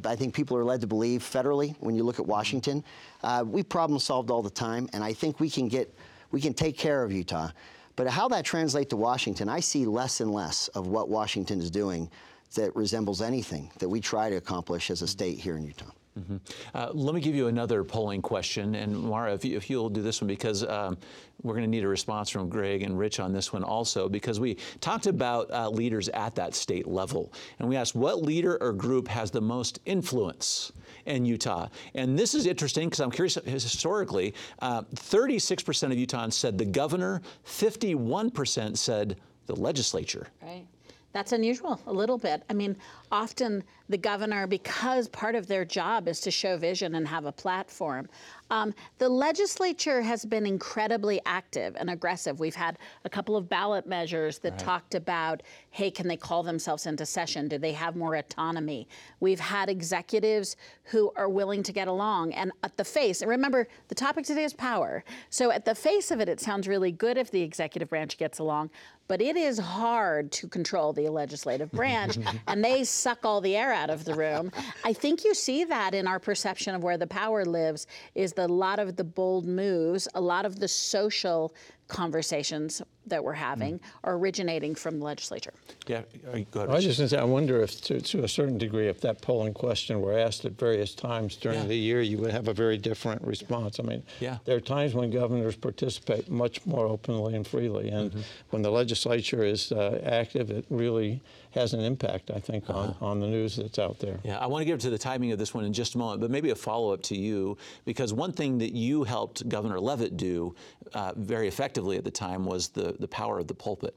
I 0.05 0.17
think 0.17 0.35
people 0.35 0.57
are 0.57 0.65
led 0.65 0.81
to 0.81 0.89
believe 0.89 1.23
federally 1.23 1.77
when 1.79 1.95
you 1.95 2.03
look 2.03 2.19
at 2.19 2.27
Washington. 2.27 2.83
Uh, 3.23 3.45
we 3.47 3.63
problem 3.63 4.01
solved 4.01 4.31
all 4.31 4.43
the 4.43 4.51
time, 4.51 4.89
and 4.93 5.05
I 5.05 5.13
think 5.13 5.39
we 5.39 5.51
can 5.51 5.69
get 5.69 5.95
we 6.33 6.41
can 6.41 6.55
take 6.55 6.77
care 6.77 7.05
of 7.05 7.13
Utah. 7.13 7.51
But 7.95 8.09
how 8.09 8.27
that 8.29 8.45
translates 8.45 8.91
to 8.91 8.97
Washington, 8.97 9.49
I 9.49 9.61
see 9.61 9.85
less 9.85 10.21
and 10.21 10.33
less 10.33 10.69
of 10.69 10.89
what 10.89 11.09
Washington 11.09 11.61
is 11.61 11.71
doing 11.71 12.11
that 12.55 12.75
resembles 12.75 13.23
anything 13.23 13.71
that 13.79 13.89
we 13.89 14.01
try 14.01 14.31
to 14.31 14.37
accomplish 14.37 14.91
as 14.91 15.03
a 15.03 15.07
state 15.07 15.39
here 15.39 15.57
in 15.57 15.65
Utah. 15.65 15.91
Mm-hmm. 16.19 16.37
Uh, 16.75 16.91
let 16.93 17.15
me 17.15 17.23
give 17.23 17.35
you 17.35 17.47
another 17.47 17.83
polling 17.83 18.21
question, 18.21 18.75
and 18.75 18.95
Maura, 18.95 19.33
if, 19.33 19.47
you, 19.47 19.59
you'll 19.65 19.89
do 19.89 20.03
this 20.03 20.21
one, 20.21 20.29
because 20.29 20.63
um, 20.65 20.99
we're 21.43 21.55
going 21.55 21.65
to 21.65 21.71
need 21.71 21.85
a 21.85 21.89
response 21.89 22.29
from 22.29 22.51
Greg 22.51 22.83
and 22.83 22.99
Rich 22.99 23.19
on 23.19 23.33
this 23.33 23.51
one 23.51 23.65
also, 23.65 24.11
because 24.11 24.39
we 24.39 24.59
talked 24.83 25.07
about 25.07 25.51
uh, 25.51 25.71
leaders 25.71 26.11
at 26.11 26.35
that 26.35 26.55
state 26.55 26.87
level, 26.87 27.33
and 27.59 27.69
we 27.69 27.77
asked 27.77 27.95
what 27.95 28.23
leader 28.23 28.59
or 28.61 28.75
group 28.75 29.09
has 29.09 29.31
the 29.31 29.41
most 29.41 29.81
influence 29.87 30.73
in 31.07 31.25
Utah. 31.25 31.69
And 31.95 32.19
this 32.19 32.35
is 32.35 32.47
interesting 32.47 32.89
because 32.89 33.01
I'm 33.01 33.11
curious 33.11 33.35
historically, 33.35 34.35
uh, 34.61 34.83
36% 34.95 35.85
of 35.85 35.99
Utahns 35.99 36.35
said 36.35 36.59
the 36.59 36.65
governor, 36.65 37.23
51% 37.47 38.77
said 38.77 39.17
the 39.47 39.57
legislature. 39.57 40.29
Right. 40.43 40.67
That's 41.13 41.33
unusual, 41.33 41.81
a 41.87 41.93
little 41.93 42.17
bit. 42.17 42.43
I 42.49 42.55
mean, 42.55 42.77
often 43.11 43.63
the 43.93 43.99
governor, 43.99 44.47
because 44.47 45.07
part 45.09 45.37
of 45.37 45.47
their 45.47 45.65
job 45.65 46.09
is 46.09 46.21
to 46.23 46.31
show 46.31 46.57
vision 46.57 46.97
and 46.97 47.07
have 47.07 47.27
a 47.27 47.33
platform, 47.33 48.09
um, 48.51 48.75
the 48.99 49.09
legislature 49.09 50.03
has 50.03 50.25
been 50.25 50.45
incredibly 50.45 51.21
active 51.25 51.75
and 51.79 51.89
aggressive. 51.89 52.39
We've 52.39 52.55
had 52.55 52.79
a 53.05 53.09
couple 53.09 53.37
of 53.37 53.49
ballot 53.49 53.87
measures 53.87 54.39
that 54.41 54.53
right. 54.53 54.59
talked 54.59 54.95
about 54.95 55.43
hey, 55.71 55.91
can 55.91 56.07
they 56.07 56.19
call 56.19 56.43
themselves 56.43 56.85
into 56.85 57.07
session? 57.07 57.49
Do 57.49 57.57
they 57.57 57.73
have 57.73 57.97
more 57.97 58.15
autonomy? 58.17 58.87
We've 59.21 59.41
had 59.41 59.71
executives 59.71 60.57
who 60.85 61.11
are 61.17 61.31
willing 61.31 61.63
to 61.63 61.73
get 61.73 61.89
along. 61.89 62.35
And 62.35 62.53
at 62.63 62.77
the 62.77 62.85
face, 62.85 63.23
and 63.23 63.31
remember, 63.31 63.67
the 63.89 63.95
topic 63.95 64.27
today 64.27 64.45
is 64.45 64.53
power. 64.53 65.03
So 65.31 65.51
at 65.51 65.65
the 65.65 65.75
face 65.75 66.11
of 66.11 66.21
it, 66.21 66.29
it 66.29 66.41
sounds 66.41 66.69
really 66.69 66.93
good 66.93 67.17
if 67.17 67.31
the 67.31 67.41
executive 67.41 67.89
branch 67.89 68.19
gets 68.19 68.39
along 68.39 68.69
but 69.09 69.21
it 69.21 69.37
is 69.37 69.59
hard 69.59 70.33
to 70.33 70.49
control 70.49 70.95
the 70.95 71.07
legislative 71.09 71.71
branch, 71.73 72.17
and 72.47 72.65
they 72.65 72.83
suck 72.83 73.27
all 73.27 73.43
the 73.43 73.55
air 73.55 73.71
out 73.71 73.82
out 73.83 73.91
of 73.91 74.05
the 74.05 74.15
room. 74.15 74.53
I 74.85 74.93
think 74.93 75.25
you 75.25 75.35
see 75.35 75.65
that 75.65 75.93
in 75.93 76.07
our 76.07 76.21
perception 76.21 76.75
of 76.75 76.85
where 76.85 76.97
the 76.97 77.07
power 77.07 77.45
lives 77.45 77.89
is 78.15 78.33
that 78.35 78.49
a 78.49 78.53
lot 78.53 78.79
of 78.79 78.95
the 78.95 79.05
bold 79.05 79.45
moves, 79.45 80.07
a 80.15 80.21
lot 80.21 80.47
of 80.47 80.61
the 80.61 80.69
social 80.69 81.53
conversations 81.89 82.83
that 83.07 83.23
we're 83.23 83.33
having 83.33 83.79
mm. 83.79 83.83
are 84.05 84.15
originating 84.15 84.75
from 84.75 84.99
the 84.99 85.05
legislature. 85.05 85.53
Yeah, 85.87 86.03
go 86.51 86.61
ahead. 86.61 86.71
I 86.71 86.75
was 86.75 86.85
just 86.85 86.99
going 86.99 87.09
to 87.09 87.17
say, 87.17 87.21
I 87.21 87.25
wonder 87.25 87.61
if, 87.61 87.81
to, 87.83 88.01
to, 88.01 88.25
a 88.25 88.29
certain 88.29 88.59
degree, 88.59 88.89
if 88.89 89.01
that 89.01 89.21
polling 89.21 89.53
question 89.53 90.01
were 90.01 90.17
asked 90.17 90.45
at 90.45 90.53
various 90.53 90.95
times 90.95 91.37
during 91.37 91.61
yeah. 91.61 91.67
the 91.67 91.77
year, 91.77 92.01
you 92.01 92.19
would 92.19 92.31
have 92.31 92.49
a 92.49 92.55
very 92.55 92.79
different 92.79 93.21
response. 93.23 93.81
I 93.81 93.83
mean, 93.83 94.03
yeah. 94.21 94.39
there 94.45 94.57
are 94.57 94.61
times 94.61 94.95
when 94.95 95.11
governors 95.11 95.57
participate 95.57 96.31
much 96.31 96.65
more 96.65 96.87
openly 96.87 97.35
and 97.35 97.47
freely, 97.47 97.89
and 97.89 98.11
mm-hmm. 98.11 98.21
when 98.51 98.63
the 98.63 98.71
legislature 98.71 99.43
is 99.43 99.73
uh, 99.73 100.01
active, 100.05 100.51
it 100.51 100.65
really 100.71 101.21
has 101.51 101.75
an 101.75 101.81
impact, 101.81 102.31
I 102.31 102.39
think, 102.39 102.71
on, 102.71 102.91
uh-huh. 102.91 103.05
on 103.05 103.21
the 103.21 103.27
news 103.27 103.57
that's 103.57 103.79
out 103.79 103.99
there. 103.99 104.19
Yeah, 104.25 104.39
I 104.39 104.47
want 104.47 104.63
to 104.63 104.65
get 104.65 104.81
to 104.81 104.91
the 104.91 104.99
timing 104.99 105.33
of 105.33 105.39
this 105.39 105.53
one 105.53 105.65
in 105.65 105.73
just 105.73 105.97
a 105.97 105.99
moment, 105.99 106.21
but 106.21 106.31
maybe 106.31 106.51
a 106.51 106.55
follow 106.55 106.95
up 106.95 107.03
to 107.05 107.17
you, 107.17 107.59
because 107.85 108.15
one 108.15 108.33
thing 108.33 108.59
that 108.59 108.73
you 108.73 109.05
helped 109.05 109.47
Governor 109.49 109.79
Leavitt 109.79 110.17
do 110.17 110.55
uh, 110.95 111.13
very 111.17 111.49
effectively 111.49 111.82
at 111.91 112.05
the 112.05 112.11
time 112.11 112.45
was 112.45 112.69
the, 112.69 112.97
the 112.99 113.09
power 113.09 113.39
of 113.39 113.49
the 113.49 113.55
pulpit 113.55 113.95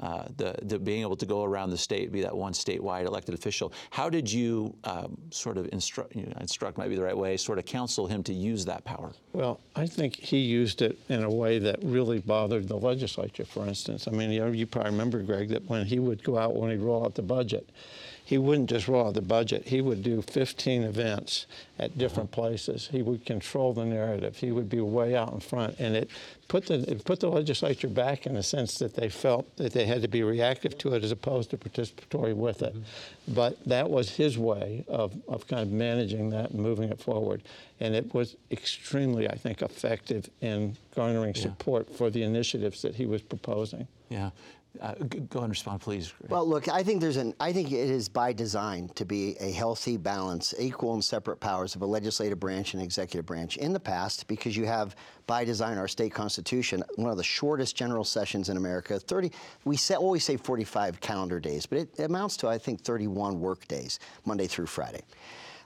uh, 0.00 0.24
the, 0.36 0.54
the, 0.62 0.78
being 0.78 1.00
able 1.00 1.16
to 1.16 1.26
go 1.26 1.42
around 1.42 1.70
the 1.70 1.78
state, 1.78 2.12
be 2.12 2.20
that 2.20 2.36
one 2.36 2.52
statewide 2.52 3.04
elected 3.04 3.34
official. 3.34 3.72
How 3.90 4.08
did 4.08 4.30
you 4.30 4.74
um, 4.84 5.18
sort 5.30 5.58
of 5.58 5.68
instruct, 5.72 6.14
you 6.14 6.22
know, 6.22 6.36
instruct 6.40 6.78
might 6.78 6.88
be 6.88 6.94
the 6.94 7.02
right 7.02 7.16
way, 7.16 7.36
sort 7.36 7.58
of 7.58 7.66
counsel 7.66 8.06
him 8.06 8.22
to 8.24 8.32
use 8.32 8.64
that 8.66 8.84
power? 8.84 9.12
Well, 9.32 9.60
I 9.74 9.86
think 9.86 10.16
he 10.16 10.38
used 10.38 10.82
it 10.82 10.98
in 11.08 11.24
a 11.24 11.30
way 11.30 11.58
that 11.58 11.80
really 11.82 12.20
bothered 12.20 12.68
the 12.68 12.76
legislature, 12.76 13.44
for 13.44 13.66
instance. 13.66 14.06
I 14.06 14.12
mean, 14.12 14.30
you, 14.30 14.46
you 14.48 14.66
probably 14.66 14.92
remember, 14.92 15.20
Greg, 15.22 15.48
that 15.48 15.68
when 15.68 15.84
he 15.84 15.98
would 15.98 16.22
go 16.22 16.38
out, 16.38 16.54
when 16.54 16.70
he'd 16.70 16.80
roll 16.80 17.04
out 17.04 17.14
the 17.14 17.22
budget, 17.22 17.68
he 18.28 18.36
wouldn't 18.36 18.68
just 18.68 18.88
roll 18.88 19.06
out 19.06 19.14
the 19.14 19.22
budget. 19.22 19.66
He 19.66 19.80
would 19.80 20.02
do 20.02 20.20
15 20.20 20.82
events 20.82 21.46
at 21.78 21.96
different 21.96 22.30
places. 22.30 22.86
He 22.92 23.00
would 23.00 23.24
control 23.24 23.72
the 23.72 23.86
narrative. 23.86 24.36
He 24.36 24.52
would 24.52 24.68
be 24.68 24.82
way 24.82 25.16
out 25.16 25.32
in 25.32 25.40
front, 25.40 25.76
and 25.78 25.96
it 25.96 26.10
put 26.46 26.66
the 26.66 26.74
it 26.90 27.02
put 27.06 27.20
the 27.20 27.30
legislature 27.30 27.88
back 27.88 28.26
in 28.26 28.34
the 28.34 28.42
sense 28.42 28.78
that 28.80 28.92
they 28.92 29.08
felt 29.08 29.56
that 29.56 29.72
they 29.72 29.86
had 29.86 30.02
to 30.02 30.08
be 30.08 30.22
reactive 30.22 30.76
to 30.76 30.92
it 30.92 31.04
as 31.04 31.10
opposed 31.10 31.48
to 31.52 31.56
participatory 31.56 32.36
with 32.36 32.60
it. 32.60 32.74
Mm-hmm. 32.74 33.34
But 33.34 33.64
that 33.64 33.88
was 33.88 34.10
his 34.10 34.36
way 34.36 34.84
of, 34.88 35.14
of 35.26 35.46
kind 35.46 35.62
of 35.62 35.70
managing 35.70 36.28
that 36.28 36.50
and 36.50 36.60
moving 36.60 36.90
it 36.90 37.00
forward, 37.00 37.40
and 37.80 37.94
it 37.94 38.12
was 38.12 38.36
extremely, 38.50 39.26
I 39.26 39.36
think, 39.36 39.62
effective 39.62 40.28
in 40.42 40.76
garnering 40.94 41.34
yeah. 41.34 41.44
support 41.44 41.96
for 41.96 42.10
the 42.10 42.24
initiatives 42.24 42.82
that 42.82 42.96
he 42.96 43.06
was 43.06 43.22
proposing. 43.22 43.88
Yeah. 44.10 44.30
Uh, 44.80 44.94
go 45.30 45.40
and 45.40 45.50
respond, 45.50 45.80
please. 45.80 46.12
Well, 46.28 46.46
look, 46.48 46.68
I 46.68 46.82
think 46.82 47.00
there's 47.00 47.16
an. 47.16 47.34
I 47.40 47.52
think 47.52 47.72
it 47.72 47.90
is 47.90 48.08
by 48.08 48.32
design 48.32 48.88
to 48.94 49.04
be 49.04 49.36
a 49.40 49.50
healthy 49.50 49.96
balance, 49.96 50.54
equal 50.58 50.94
and 50.94 51.04
separate 51.04 51.38
powers 51.38 51.74
of 51.74 51.82
a 51.82 51.86
legislative 51.86 52.38
branch 52.38 52.74
and 52.74 52.82
executive 52.82 53.26
branch. 53.26 53.56
In 53.56 53.72
the 53.72 53.80
past, 53.80 54.26
because 54.28 54.56
you 54.56 54.66
have 54.66 54.94
by 55.26 55.44
design 55.44 55.78
our 55.78 55.88
state 55.88 56.12
constitution, 56.14 56.82
one 56.96 57.10
of 57.10 57.16
the 57.16 57.24
shortest 57.24 57.76
general 57.76 58.04
sessions 58.04 58.48
in 58.48 58.56
America. 58.56 58.98
30. 58.98 59.32
We 59.64 59.76
say, 59.76 59.94
always 59.94 60.24
say 60.24 60.36
45 60.36 61.00
calendar 61.00 61.40
days, 61.40 61.66
but 61.66 61.78
it 61.78 61.98
amounts 62.00 62.36
to 62.38 62.48
I 62.48 62.58
think 62.58 62.80
31 62.80 63.40
work 63.40 63.66
days, 63.68 63.98
Monday 64.24 64.46
through 64.46 64.66
Friday. 64.66 65.02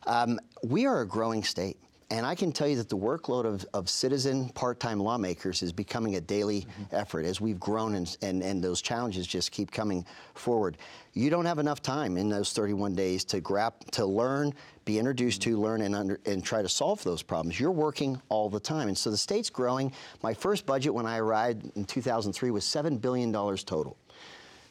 Um, 0.06 0.38
we 0.64 0.86
are 0.86 1.02
a 1.02 1.06
growing 1.06 1.44
state. 1.44 1.76
And 2.12 2.26
I 2.26 2.34
can 2.34 2.52
tell 2.52 2.68
you 2.68 2.76
that 2.76 2.90
the 2.90 2.96
workload 2.96 3.46
of, 3.46 3.64
of 3.72 3.88
citizen 3.88 4.50
part-time 4.50 5.00
lawmakers 5.00 5.62
is 5.62 5.72
becoming 5.72 6.16
a 6.16 6.20
daily 6.20 6.60
mm-hmm. 6.60 6.94
effort 6.94 7.24
as 7.24 7.40
we've 7.40 7.58
grown 7.58 7.94
and, 7.94 8.14
and, 8.20 8.42
and 8.42 8.62
those 8.62 8.82
challenges 8.82 9.26
just 9.26 9.50
keep 9.50 9.70
coming 9.70 10.04
forward. 10.34 10.76
You 11.14 11.30
don't 11.30 11.46
have 11.46 11.58
enough 11.58 11.80
time 11.80 12.18
in 12.18 12.28
those 12.28 12.52
31 12.52 12.94
days 12.94 13.24
to 13.24 13.40
grab, 13.40 13.72
to 13.92 14.04
learn, 14.04 14.52
be 14.84 14.98
introduced 14.98 15.40
mm-hmm. 15.40 15.52
to, 15.52 15.60
learn, 15.62 15.80
and, 15.80 15.94
under, 15.94 16.20
and 16.26 16.44
try 16.44 16.60
to 16.60 16.68
solve 16.68 17.02
those 17.02 17.22
problems. 17.22 17.58
You're 17.58 17.70
working 17.70 18.20
all 18.28 18.50
the 18.50 18.60
time. 18.60 18.88
And 18.88 18.98
so 18.98 19.10
the 19.10 19.16
state's 19.16 19.48
growing. 19.48 19.90
My 20.22 20.34
first 20.34 20.66
budget 20.66 20.92
when 20.92 21.06
I 21.06 21.16
arrived 21.16 21.74
in 21.76 21.86
2003 21.86 22.50
was 22.50 22.64
$7 22.66 23.00
billion 23.00 23.32
total. 23.32 23.96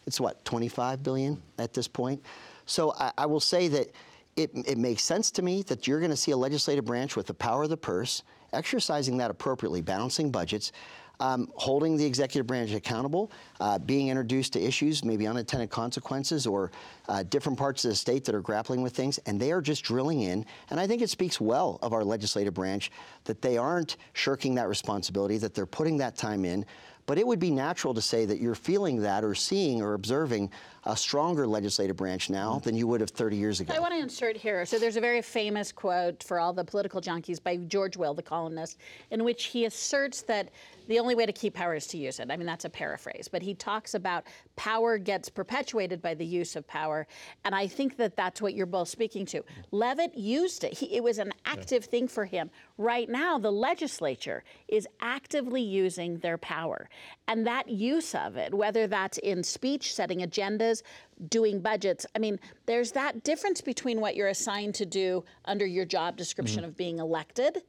It's 0.06 0.20
what, 0.20 0.46
25 0.46 1.02
billion 1.02 1.42
at 1.58 1.74
this 1.74 1.88
point? 1.88 2.24
So 2.68 2.94
I, 3.00 3.12
I 3.18 3.26
will 3.26 3.40
say 3.40 3.68
that 3.70 3.90
it, 4.36 4.52
it 4.54 4.78
makes 4.78 5.04
sense 5.04 5.32
to 5.32 5.42
me 5.42 5.62
that 5.64 5.88
you're 5.88 6.00
going 6.00 6.12
to 6.12 6.18
see 6.18 6.32
a 6.32 6.38
legislative 6.38 6.86
branch 6.86 7.16
with 7.16 7.28
the 7.28 7.34
power 7.34 7.64
of 7.64 7.70
the 7.70 7.78
purse 7.78 8.24
exercising 8.54 9.18
that 9.18 9.32
appropriately, 9.32 9.82
balancing 9.82 10.32
budgets, 10.32 10.72
um, 11.20 11.52
holding 11.56 11.96
the 11.96 12.06
executive 12.06 12.48
branch 12.48 12.72
accountable, 12.72 13.32
uh, 13.60 13.78
being 13.78 14.08
introduced 14.08 14.54
to 14.54 14.62
issues, 14.62 15.06
maybe 15.06 15.28
unintended 15.28 15.70
consequences, 15.70 16.48
or 16.48 16.72
uh, 17.08 17.24
different 17.24 17.58
parts 17.58 17.86
of 17.86 17.90
the 17.92 17.96
state 17.96 18.24
that 18.26 18.36
are 18.36 18.42
grappling 18.42 18.82
with 18.82 18.94
things, 18.94 19.18
and 19.26 19.40
they 19.40 19.52
are 19.52 19.62
just 19.62 19.84
drilling 19.84 20.22
in. 20.22 20.46
And 20.70 20.80
I 20.80 20.88
think 20.88 21.02
it 21.02 21.10
speaks 21.10 21.40
well 21.40 21.80
of 21.82 21.94
our 21.94 22.04
legislative 22.04 22.54
branch 22.54 22.92
that 23.26 23.42
they 23.42 23.58
aren't 23.58 23.98
shirking 24.14 24.56
that 24.56 24.68
responsibility, 24.68 25.38
that 25.38 25.54
they're 25.54 25.66
putting 25.66 25.98
that 25.98 26.16
time 26.16 26.46
in. 26.46 26.66
But 27.06 27.18
it 27.18 27.26
would 27.26 27.40
be 27.40 27.52
natural 27.52 27.94
to 27.94 28.02
say 28.02 28.26
that 28.26 28.40
you're 28.40 28.56
feeling 28.56 29.02
that 29.02 29.24
or 29.24 29.36
seeing 29.36 29.82
or 29.82 29.96
observing 29.96 30.52
a 30.86 30.96
stronger 30.96 31.46
legislative 31.46 31.96
branch 31.96 32.30
now 32.30 32.60
than 32.60 32.76
you 32.76 32.88
would 32.88 33.02
have 33.02 33.10
30 33.10 33.36
years 33.36 33.60
ago. 33.60 33.74
I 33.74 33.80
want 33.80 33.94
to 33.94 34.00
insert 34.00 34.38
here. 34.38 34.66
So 34.66 34.80
there's 34.80 34.98
a 34.98 35.02
very 35.02 35.22
famous 35.22 35.72
quote 35.72 36.24
for 36.24 36.40
all 36.40 36.54
the 36.54 36.64
political 36.64 37.02
junkies 37.02 37.42
by 37.42 37.58
George 37.58 37.98
Will, 37.98 38.14
the 38.14 38.24
columnist, 38.24 38.78
in 39.12 39.24
which 39.24 39.46
he 39.46 39.66
asserts 39.66 40.22
that 40.24 40.50
the 40.88 41.00
only 41.00 41.16
way 41.16 41.26
to 41.26 41.32
keep 41.32 41.54
power 41.54 41.76
is 41.76 41.86
to 41.88 41.98
use 41.98 42.20
it. 42.20 42.32
I 42.32 42.38
mean, 42.38 42.48
that's 42.48 42.66
a 42.66 42.70
paraphrase, 42.70 43.28
but 43.32 43.42
he 43.42 43.54
talks 43.54 43.94
about 43.94 44.26
power 44.56 44.98
gets 44.98 45.30
perpetuated 45.30 46.02
by 46.02 46.14
the 46.14 46.26
use 46.26 46.56
of 46.56 46.68
power. 46.68 47.01
And 47.44 47.56
I 47.56 47.68
think 47.68 47.98
that 47.98 48.16
that's 48.16 48.42
what 48.42 48.54
you're 48.54 48.66
both 48.66 48.90
speaking 48.90 49.26
to. 49.28 49.44
Leavitt 49.72 50.18
used 50.18 50.64
it, 50.64 50.74
he, 50.74 50.96
it 50.96 51.04
was 51.04 51.18
an 51.18 51.32
active 51.46 51.84
yeah. 51.84 51.92
thing 51.92 52.08
for 52.08 52.26
him. 52.26 52.50
Right 52.78 53.10
now, 53.10 53.38
the 53.38 53.52
legislature 53.52 54.44
is 54.68 54.88
actively 55.00 55.62
using 55.62 56.18
their 56.20 56.38
power. 56.38 56.90
And 57.28 57.46
that 57.48 57.70
use 57.70 58.16
of 58.16 58.38
it, 58.38 58.54
whether 58.54 58.88
that's 58.88 59.18
in 59.20 59.44
speech, 59.44 59.94
setting 59.94 60.20
agendas, 60.20 60.82
doing 61.30 61.60
budgets. 61.60 62.06
I 62.16 62.20
mean, 62.20 62.40
there's 62.66 62.92
that 62.94 63.24
difference 63.24 63.62
between 63.62 64.02
what 64.02 64.16
you're 64.16 64.28
assigned 64.28 64.76
to 64.76 64.86
do 64.86 65.24
under 65.46 65.66
your 65.66 65.86
job 65.86 66.18
description 66.18 66.62
mm-hmm. 66.62 66.70
of 66.70 66.78
being 66.78 67.00
elected 67.00 67.62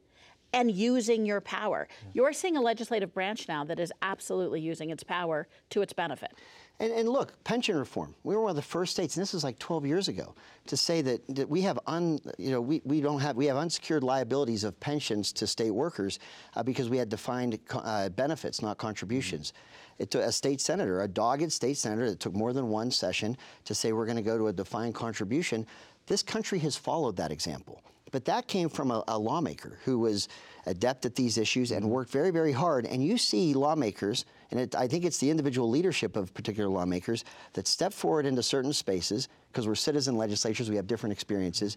and 0.53 0.71
using 0.71 1.25
your 1.25 1.41
power. 1.41 1.87
You're 2.13 2.33
seeing 2.33 2.55
a 2.55 2.61
legislative 2.61 3.13
branch 3.13 3.47
now 3.47 3.63
that 3.65 3.79
is 3.79 3.91
absolutely 4.01 4.61
using 4.61 4.91
its 4.91 5.03
power 5.03 5.47
to 5.71 5.81
its 5.81 5.93
benefit. 5.93 6.31
And, 6.83 6.91
and, 6.91 7.07
look, 7.07 7.41
pension 7.45 7.77
reform. 7.77 8.13
We 8.25 8.35
were 8.35 8.41
one 8.41 8.49
of 8.49 8.57
the 8.57 8.61
first 8.61 8.91
states, 8.91 9.15
and 9.15 9.21
this 9.21 9.31
was 9.31 9.41
like 9.41 9.57
12 9.57 9.85
years 9.85 10.09
ago, 10.09 10.35
to 10.67 10.75
say 10.75 11.01
that, 11.01 11.21
that 11.33 11.47
we 11.47 11.61
have 11.61 11.79
un, 11.87 12.19
you 12.37 12.51
know, 12.51 12.59
we, 12.59 12.81
we 12.83 12.99
don't 12.99 13.21
have 13.21 13.37
we 13.37 13.45
have 13.45 13.55
unsecured 13.55 14.03
liabilities 14.03 14.65
of 14.65 14.77
pensions 14.81 15.31
to 15.31 15.47
state 15.47 15.71
workers 15.71 16.19
uh, 16.57 16.61
because 16.63 16.89
we 16.89 16.97
had 16.97 17.07
defined 17.07 17.57
uh, 17.71 18.09
benefits, 18.09 18.61
not 18.61 18.77
contributions. 18.77 19.51
Mm-hmm. 19.51 20.03
It 20.03 20.11
took 20.11 20.23
a 20.23 20.31
state 20.33 20.59
senator, 20.59 21.03
a 21.03 21.07
dogged 21.07 21.53
state 21.53 21.77
senator, 21.77 22.09
that 22.09 22.19
took 22.19 22.33
more 22.33 22.51
than 22.51 22.67
one 22.67 22.91
session 22.91 23.37
to 23.63 23.73
say 23.73 23.93
we're 23.93 24.05
going 24.05 24.17
to 24.17 24.21
go 24.21 24.37
to 24.37 24.47
a 24.47 24.53
defined 24.53 24.93
contribution. 24.93 25.65
This 26.07 26.21
country 26.21 26.59
has 26.59 26.75
followed 26.75 27.15
that 27.15 27.31
example. 27.31 27.81
But 28.11 28.25
that 28.25 28.47
came 28.47 28.67
from 28.67 28.91
a, 28.91 29.05
a 29.07 29.17
lawmaker 29.17 29.79
who 29.85 29.99
was 29.99 30.27
adept 30.65 31.05
at 31.05 31.15
these 31.15 31.37
issues 31.37 31.71
and 31.71 31.89
worked 31.89 32.11
very, 32.11 32.29
very 32.29 32.51
hard. 32.51 32.85
And 32.85 33.01
you 33.01 33.17
see 33.17 33.53
lawmakers, 33.53 34.25
and 34.53 34.61
it, 34.61 34.75
I 34.75 34.87
think 34.87 35.03
it's 35.03 35.17
the 35.17 35.31
individual 35.31 35.67
leadership 35.67 36.15
of 36.15 36.31
particular 36.35 36.69
lawmakers 36.69 37.25
that 37.53 37.67
step 37.67 37.91
forward 37.91 38.27
into 38.27 38.43
certain 38.43 38.71
spaces 38.71 39.27
because 39.51 39.67
we're 39.67 39.73
citizen 39.73 40.15
legislatures, 40.15 40.69
we 40.69 40.75
have 40.75 40.85
different 40.85 41.11
experiences, 41.11 41.75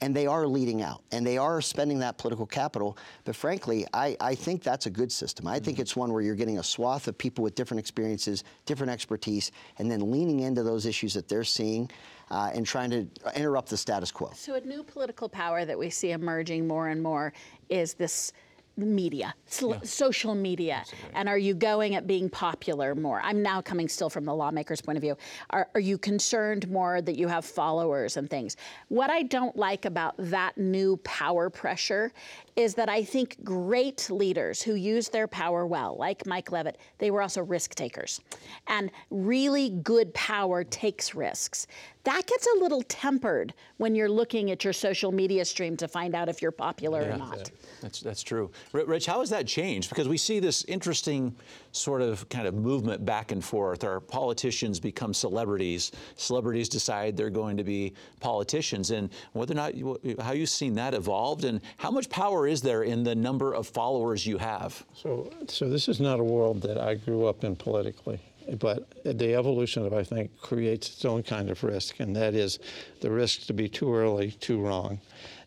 and 0.00 0.14
they 0.14 0.26
are 0.26 0.44
leading 0.44 0.82
out 0.82 1.02
and 1.12 1.24
they 1.24 1.38
are 1.38 1.60
spending 1.60 2.00
that 2.00 2.18
political 2.18 2.44
capital. 2.44 2.98
But 3.24 3.36
frankly, 3.36 3.86
I, 3.94 4.16
I 4.20 4.34
think 4.34 4.64
that's 4.64 4.86
a 4.86 4.90
good 4.90 5.12
system. 5.12 5.46
I 5.46 5.54
mm-hmm. 5.54 5.66
think 5.66 5.78
it's 5.78 5.94
one 5.94 6.12
where 6.12 6.20
you're 6.20 6.34
getting 6.34 6.58
a 6.58 6.64
swath 6.64 7.06
of 7.06 7.16
people 7.16 7.44
with 7.44 7.54
different 7.54 7.78
experiences, 7.78 8.42
different 8.64 8.90
expertise, 8.90 9.52
and 9.78 9.88
then 9.88 10.10
leaning 10.10 10.40
into 10.40 10.64
those 10.64 10.84
issues 10.84 11.14
that 11.14 11.28
they're 11.28 11.44
seeing 11.44 11.88
uh, 12.32 12.50
and 12.52 12.66
trying 12.66 12.90
to 12.90 13.06
interrupt 13.36 13.68
the 13.68 13.76
status 13.76 14.10
quo. 14.10 14.32
So, 14.34 14.54
a 14.54 14.60
new 14.62 14.82
political 14.82 15.28
power 15.28 15.64
that 15.64 15.78
we 15.78 15.90
see 15.90 16.10
emerging 16.10 16.66
more 16.66 16.88
and 16.88 17.00
more 17.00 17.32
is 17.68 17.94
this 17.94 18.32
media, 18.76 19.34
yeah. 19.60 19.80
social 19.82 20.34
media, 20.34 20.84
and 21.14 21.28
are 21.28 21.38
you 21.38 21.54
going 21.54 21.94
at 21.94 22.06
being 22.06 22.28
popular 22.28 22.94
more? 22.94 23.20
I'm 23.22 23.42
now 23.42 23.62
coming 23.62 23.88
still 23.88 24.10
from 24.10 24.24
the 24.24 24.34
lawmaker's 24.34 24.80
point 24.80 24.96
of 24.96 25.02
view. 25.02 25.16
Are, 25.50 25.68
are, 25.74 25.80
you 25.80 25.96
concerned 25.96 26.68
more 26.68 27.00
that 27.00 27.16
you 27.16 27.28
have 27.28 27.44
followers 27.44 28.16
and 28.16 28.28
things? 28.28 28.56
What 28.88 29.08
I 29.08 29.22
don't 29.22 29.56
like 29.56 29.84
about 29.84 30.14
that 30.18 30.58
new 30.58 30.98
power 30.98 31.48
pressure 31.48 32.12
is 32.56 32.74
that 32.74 32.88
I 32.88 33.04
think 33.04 33.36
great 33.44 34.08
leaders 34.08 34.62
who 34.62 34.74
use 34.74 35.10
their 35.10 35.28
power 35.28 35.66
well, 35.66 35.94
like 35.98 36.26
Mike 36.26 36.50
Leavitt, 36.50 36.78
they 36.98 37.10
were 37.10 37.20
also 37.20 37.42
risk 37.42 37.74
takers. 37.74 38.20
And 38.66 38.90
really 39.10 39.70
good 39.70 40.12
power 40.14 40.64
takes 40.64 41.14
risks 41.14 41.66
that 42.06 42.24
gets 42.24 42.46
a 42.46 42.60
little 42.60 42.82
tempered 42.82 43.52
when 43.78 43.96
you're 43.96 44.08
looking 44.08 44.52
at 44.52 44.62
your 44.62 44.72
social 44.72 45.10
media 45.10 45.44
stream 45.44 45.76
to 45.76 45.88
find 45.88 46.14
out 46.14 46.28
if 46.28 46.40
you're 46.40 46.52
popular 46.52 47.02
yeah, 47.02 47.14
or 47.14 47.18
not. 47.18 47.50
That's, 47.82 48.00
that's 48.00 48.22
true. 48.22 48.48
Rich, 48.72 49.06
how 49.06 49.18
has 49.18 49.30
that 49.30 49.48
changed? 49.48 49.88
Because 49.88 50.06
we 50.06 50.16
see 50.16 50.38
this 50.38 50.62
interesting 50.66 51.34
sort 51.72 52.02
of 52.02 52.28
kind 52.28 52.46
of 52.46 52.54
movement 52.54 53.04
back 53.04 53.32
and 53.32 53.44
forth. 53.44 53.82
Our 53.82 53.98
politicians 53.98 54.78
become 54.78 55.12
celebrities. 55.12 55.90
Celebrities 56.14 56.68
decide 56.68 57.16
they're 57.16 57.28
going 57.28 57.56
to 57.56 57.64
be 57.64 57.92
politicians. 58.20 58.92
And 58.92 59.10
whether 59.32 59.52
or 59.52 59.56
not, 59.56 59.72
how 60.20 60.30
you've 60.30 60.48
seen 60.48 60.74
that 60.74 60.94
evolved 60.94 61.44
and 61.44 61.60
how 61.76 61.90
much 61.90 62.08
power 62.08 62.45
is 62.46 62.62
there 62.62 62.82
in 62.82 63.02
the 63.02 63.14
number 63.14 63.54
of 63.54 63.66
followers 63.66 64.26
you 64.26 64.38
have? 64.38 64.84
So, 64.94 65.30
so 65.48 65.68
this 65.68 65.88
is 65.88 66.00
not 66.00 66.20
a 66.20 66.24
world 66.24 66.62
that 66.62 66.78
I 66.78 66.94
grew 66.94 67.26
up 67.26 67.44
in 67.44 67.56
politically 67.56 68.20
but 68.60 68.86
the 69.04 69.34
evolution 69.34 69.84
of, 69.84 69.92
I 69.92 70.04
think, 70.04 70.40
creates 70.40 70.88
its 70.88 71.04
own 71.04 71.22
kind 71.22 71.50
of 71.50 71.62
risk, 71.64 72.00
and 72.00 72.14
that 72.16 72.34
is 72.34 72.58
the 73.00 73.10
risk 73.10 73.46
to 73.46 73.52
be 73.52 73.68
too 73.68 73.92
early, 73.92 74.32
too 74.32 74.60
wrong. 74.60 75.00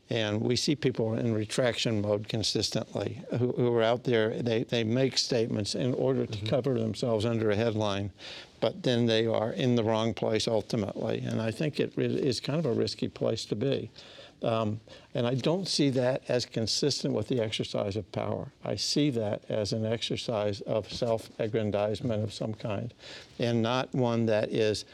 And 0.10 0.42
we 0.42 0.56
see 0.56 0.76
people 0.76 1.14
in 1.14 1.34
retraction 1.34 2.02
mode 2.02 2.28
consistently 2.28 3.22
who, 3.38 3.52
who 3.52 3.74
are 3.76 3.84
out 3.84 4.04
there, 4.04 4.42
they, 4.42 4.64
they 4.64 4.84
make 4.84 5.20
statements 5.20 5.76
in 5.76 5.94
order 5.94 6.26
to 6.26 6.38
mm-hmm. 6.38 6.48
cover 6.48 6.80
themselves 6.80 7.26
under 7.26 7.52
a 7.52 7.56
headline, 7.56 8.12
but 8.60 8.82
then 8.82 9.06
they 9.06 9.28
are 9.28 9.52
in 9.52 9.76
the 9.76 9.84
wrong 9.84 10.14
place 10.16 10.48
ultimately. 10.48 11.20
And 11.20 11.40
I 11.40 11.52
think 11.52 11.80
it 11.80 11.94
is 11.96 12.40
kind 12.40 12.58
of 12.58 12.66
a 12.66 12.74
risky 12.74 13.08
place 13.08 13.46
to 13.46 13.56
be. 13.56 13.92
Um, 14.42 14.80
and 15.14 15.28
I 15.28 15.36
don't 15.36 15.68
see 15.68 15.90
that 15.92 16.22
as 16.30 16.46
consistent 16.46 17.14
with 17.14 17.28
the 17.28 17.42
exercise 17.42 17.96
of 17.96 18.10
power. 18.12 18.52
I 18.64 18.76
see 18.76 19.10
that 19.12 19.44
as 19.50 19.74
an 19.74 19.86
exercise 19.86 20.62
of 20.62 20.92
self 20.92 21.30
aggrandizement 21.40 22.24
of 22.24 22.34
some 22.34 22.54
kind, 22.54 22.94
and 23.38 23.62
not 23.62 23.94
one 23.94 24.26
that 24.28 24.50
is. 24.50 24.86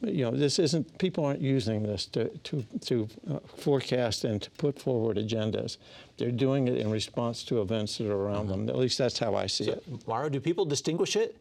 You 0.00 0.24
know, 0.24 0.32
this 0.32 0.58
isn't. 0.58 0.98
People 0.98 1.24
aren't 1.24 1.40
using 1.40 1.84
this 1.84 2.06
to 2.06 2.28
to 2.28 2.64
to 2.80 3.08
uh, 3.30 3.38
forecast 3.58 4.24
and 4.24 4.42
to 4.42 4.50
put 4.52 4.76
forward 4.80 5.18
agendas. 5.18 5.76
They're 6.16 6.32
doing 6.32 6.66
it 6.66 6.78
in 6.78 6.90
response 6.90 7.44
to 7.44 7.60
events 7.60 7.98
that 7.98 8.08
are 8.08 8.16
around 8.16 8.48
them. 8.48 8.68
At 8.68 8.76
least 8.76 8.98
that's 8.98 9.20
how 9.20 9.36
I 9.36 9.46
see 9.46 9.66
so, 9.66 9.72
it. 9.72 9.84
Maura, 10.08 10.30
do 10.30 10.40
people 10.40 10.64
distinguish 10.64 11.14
it? 11.14 11.36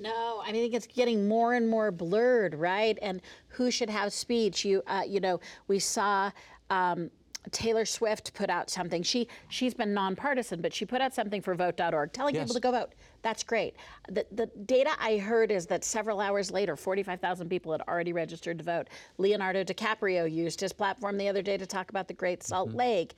No, 0.00 0.42
I 0.46 0.50
think 0.50 0.72
it's 0.72 0.86
getting 0.86 1.28
more 1.28 1.52
and 1.52 1.68
more 1.68 1.90
blurred, 1.90 2.54
right? 2.54 2.98
And 3.02 3.20
who 3.48 3.70
should 3.70 3.90
have 3.90 4.14
speech? 4.14 4.64
You, 4.64 4.82
uh, 4.86 5.02
you 5.06 5.20
know, 5.20 5.40
we 5.68 5.78
saw 5.78 6.30
um, 6.70 7.10
Taylor 7.50 7.84
Swift 7.84 8.34
put 8.34 8.50
out 8.50 8.68
something. 8.68 9.02
She 9.02 9.28
she's 9.48 9.74
been 9.74 9.94
nonpartisan, 9.94 10.60
but 10.60 10.74
she 10.74 10.84
put 10.84 11.00
out 11.00 11.14
something 11.14 11.40
for 11.40 11.54
Vote.org, 11.54 12.12
telling 12.12 12.34
yes. 12.34 12.44
people 12.44 12.54
to 12.54 12.60
go 12.60 12.70
vote. 12.70 12.92
That's 13.22 13.42
great. 13.42 13.76
The 14.08 14.26
the 14.32 14.46
data 14.66 14.90
I 15.00 15.18
heard 15.18 15.50
is 15.50 15.66
that 15.66 15.84
several 15.84 16.20
hours 16.20 16.50
later, 16.50 16.76
45,000 16.76 17.48
people 17.48 17.72
had 17.72 17.80
already 17.82 18.12
registered 18.12 18.58
to 18.58 18.64
vote. 18.64 18.88
Leonardo 19.18 19.64
DiCaprio 19.64 20.30
used 20.30 20.60
his 20.60 20.72
platform 20.72 21.16
the 21.16 21.28
other 21.28 21.42
day 21.42 21.56
to 21.56 21.66
talk 21.66 21.90
about 21.90 22.08
the 22.08 22.14
Great 22.14 22.42
Salt 22.42 22.68
mm-hmm. 22.68 22.78
Lake. 22.78 23.14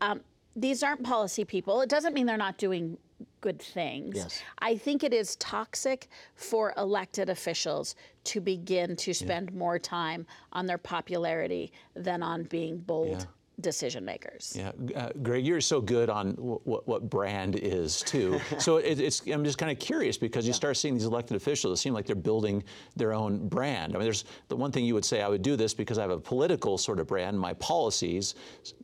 Um, 0.00 0.20
these 0.54 0.82
aren't 0.82 1.02
policy 1.02 1.44
people. 1.44 1.80
It 1.80 1.88
doesn't 1.88 2.12
mean 2.12 2.26
they're 2.26 2.36
not 2.36 2.58
doing 2.58 2.98
good 3.40 3.60
things. 3.60 4.16
Yes. 4.16 4.42
I 4.58 4.76
think 4.76 5.04
it 5.04 5.12
is 5.12 5.36
toxic 5.36 6.08
for 6.34 6.72
elected 6.76 7.28
officials 7.28 7.94
to 8.24 8.40
begin 8.40 8.96
to 8.96 9.12
spend 9.14 9.50
yeah. 9.50 9.58
more 9.58 9.78
time 9.78 10.26
on 10.52 10.66
their 10.66 10.78
popularity 10.78 11.72
than 11.94 12.22
on 12.22 12.44
being 12.44 12.78
bold. 12.78 13.20
Yeah 13.20 13.24
decision 13.60 14.04
makers. 14.04 14.54
Yeah, 14.58 14.72
uh, 14.96 15.10
Greg, 15.22 15.46
you're 15.46 15.60
so 15.60 15.80
good 15.80 16.10
on 16.10 16.34
w- 16.34 16.58
w- 16.64 16.82
what 16.84 17.08
brand 17.08 17.56
is 17.56 18.00
too. 18.00 18.40
so 18.58 18.76
it, 18.76 19.00
it's 19.00 19.26
I'm 19.26 19.44
just 19.44 19.58
kind 19.58 19.70
of 19.70 19.78
curious 19.78 20.16
because 20.18 20.44
you 20.44 20.50
yeah. 20.50 20.56
start 20.56 20.76
seeing 20.76 20.94
these 20.94 21.04
elected 21.04 21.36
officials. 21.36 21.78
It 21.78 21.82
seem 21.82 21.94
like 21.94 22.06
they're 22.06 22.16
building 22.16 22.64
their 22.96 23.12
own 23.12 23.48
brand. 23.48 23.94
I 23.94 23.98
mean, 23.98 24.04
there's 24.04 24.24
the 24.48 24.56
one 24.56 24.72
thing 24.72 24.84
you 24.84 24.94
would 24.94 25.04
say 25.04 25.22
I 25.22 25.28
would 25.28 25.42
do 25.42 25.56
this 25.56 25.74
because 25.74 25.98
I 25.98 26.02
have 26.02 26.10
a 26.10 26.18
political 26.18 26.78
sort 26.78 26.98
of 26.98 27.06
brand. 27.06 27.38
My 27.38 27.54
policies. 27.54 28.34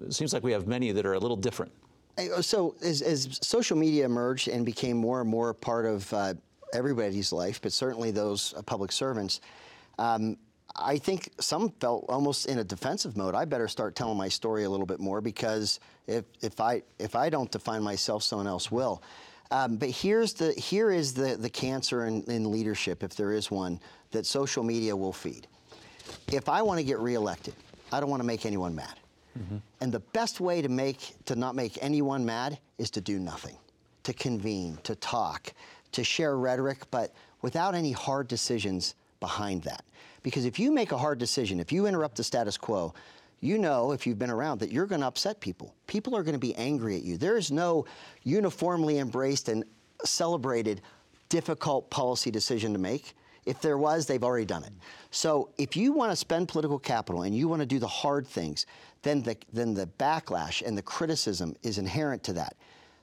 It 0.01 0.15
seems 0.15 0.33
like 0.33 0.43
we 0.43 0.53
have 0.53 0.67
many 0.67 0.93
that 0.93 1.05
are 1.05 1.15
a 1.15 1.19
little 1.19 1.37
different. 1.37 1.73
Uh, 2.19 2.43
so 2.43 2.75
as, 2.83 3.01
as, 3.01 3.39
social 3.43 3.77
media 3.77 4.05
emerged 4.05 4.49
and 4.49 4.67
became 4.67 4.97
more 4.97 5.21
and 5.21 5.31
more 5.31 5.55
part 5.55 5.87
of 5.87 6.13
uh, 6.13 6.35
everybody's 6.75 7.33
life, 7.33 7.61
but 7.63 7.73
certainly 7.73 8.11
those 8.11 8.55
uh, 8.55 8.63
public 8.63 8.91
servants, 8.91 9.41
um, 9.99 10.37
I 10.77 10.99
think 10.99 11.31
some 11.41 11.71
felt 11.81 12.07
almost 12.09 12.47
in 12.47 12.59
a 12.59 12.65
defensive 12.65 13.17
mode. 13.17 13.35
I 13.35 13.45
better 13.45 13.69
start 13.69 13.95
telling 13.95 14.19
my 14.19 14.29
story 14.29 14.65
a 14.65 14.71
little 14.71 14.87
bit 14.87 15.01
more 15.01 15.21
because 15.21 15.81
if, 16.07 16.25
if 16.43 16.61
I 16.61 16.83
if 16.99 17.17
I 17.17 17.31
don't 17.31 17.51
define 17.51 17.83
myself, 17.83 18.23
someone 18.23 18.47
else 18.47 18.71
will. 18.71 19.03
Um, 19.51 19.77
but 19.77 19.89
here's 19.89 20.35
the 20.35 20.53
here 20.53 20.91
is 20.91 21.15
the 21.15 21.37
the 21.37 21.51
cancer 21.51 22.07
in, 22.07 22.23
in 22.25 22.51
leadership, 22.51 23.03
if 23.03 23.17
there 23.17 23.33
is 23.33 23.51
one, 23.51 23.81
that 24.11 24.27
social 24.27 24.63
media 24.63 24.95
will 24.95 25.13
feed. 25.13 25.47
If 26.33 26.49
I 26.49 26.63
want 26.63 26.79
to 26.79 26.85
get 26.85 26.99
reelected, 26.99 27.55
I 27.91 28.01
don't 28.01 28.11
want 28.11 28.21
to 28.21 28.27
make 28.27 28.45
anyone 28.45 28.75
mad. 28.75 28.95
Mm-hmm. 29.39 29.57
And 29.81 29.93
the 29.93 30.01
best 30.01 30.41
way 30.41 30.63
to 30.63 30.69
make 30.69 31.15
to 31.27 31.37
not 31.37 31.55
make 31.55 31.79
anyone 31.81 32.25
mad 32.25 32.59
is 32.79 32.91
to 32.91 33.01
do 33.01 33.19
nothing, 33.19 33.57
to 34.03 34.13
convene, 34.13 34.79
to 34.83 34.95
talk, 34.97 35.53
to 35.93 36.05
share 36.05 36.37
rhetoric, 36.37 36.91
but 36.91 37.13
without 37.43 37.75
any 37.75 37.93
hard 37.93 38.29
decisions 38.29 38.95
behind 39.21 39.63
that. 39.63 39.85
Because 40.23 40.45
if 40.45 40.59
you 40.59 40.73
make 40.73 40.93
a 40.93 40.99
hard 40.99 41.19
decision, 41.19 41.61
if 41.61 41.73
you 41.73 41.87
interrupt 41.87 42.17
the 42.17 42.25
status 42.25 42.57
quo, 42.57 42.95
you 43.41 43.59
know, 43.59 43.93
if 43.93 44.07
you've 44.07 44.19
been 44.19 44.31
around, 44.31 44.59
that 44.61 44.73
you're 44.73 44.87
going 44.87 45.01
to 45.01 45.07
upset 45.07 45.41
people. 45.41 45.75
People 45.87 46.17
are 46.17 46.23
going 46.23 46.35
to 46.35 46.41
be 46.41 46.55
angry 46.57 46.97
at 46.97 47.03
you. 47.03 47.17
There 47.17 47.37
is 47.37 47.53
no 47.53 47.85
uniformly 48.25 48.99
embraced 48.99 49.49
and 49.49 49.65
celebrated 50.05 50.81
difficult 51.29 51.89
policy 51.91 52.31
decision 52.31 52.73
to 52.73 52.79
make. 52.79 53.15
If 53.49 53.61
there 53.63 53.79
was, 53.79 54.07
they've 54.07 54.23
already 54.23 54.45
done 54.45 54.63
it. 54.63 54.73
So 55.11 55.49
if 55.57 55.75
you 55.75 55.93
want 55.93 56.13
to 56.13 56.17
spend 56.17 56.49
political 56.49 56.79
capital 56.79 57.23
and 57.23 57.35
you 57.35 57.49
want 57.49 57.61
to 57.61 57.67
do 57.67 57.79
the 57.79 57.89
hard 57.89 58.27
things, 58.27 58.67
then 59.03 59.23
the, 59.23 59.37
then 59.53 59.73
the 59.73 59.87
backlash 59.99 60.63
and 60.67 60.77
the 60.77 60.83
criticism 60.83 61.57
is 61.63 61.79
inherent 61.79 62.23
to 62.25 62.35
that. 62.35 62.57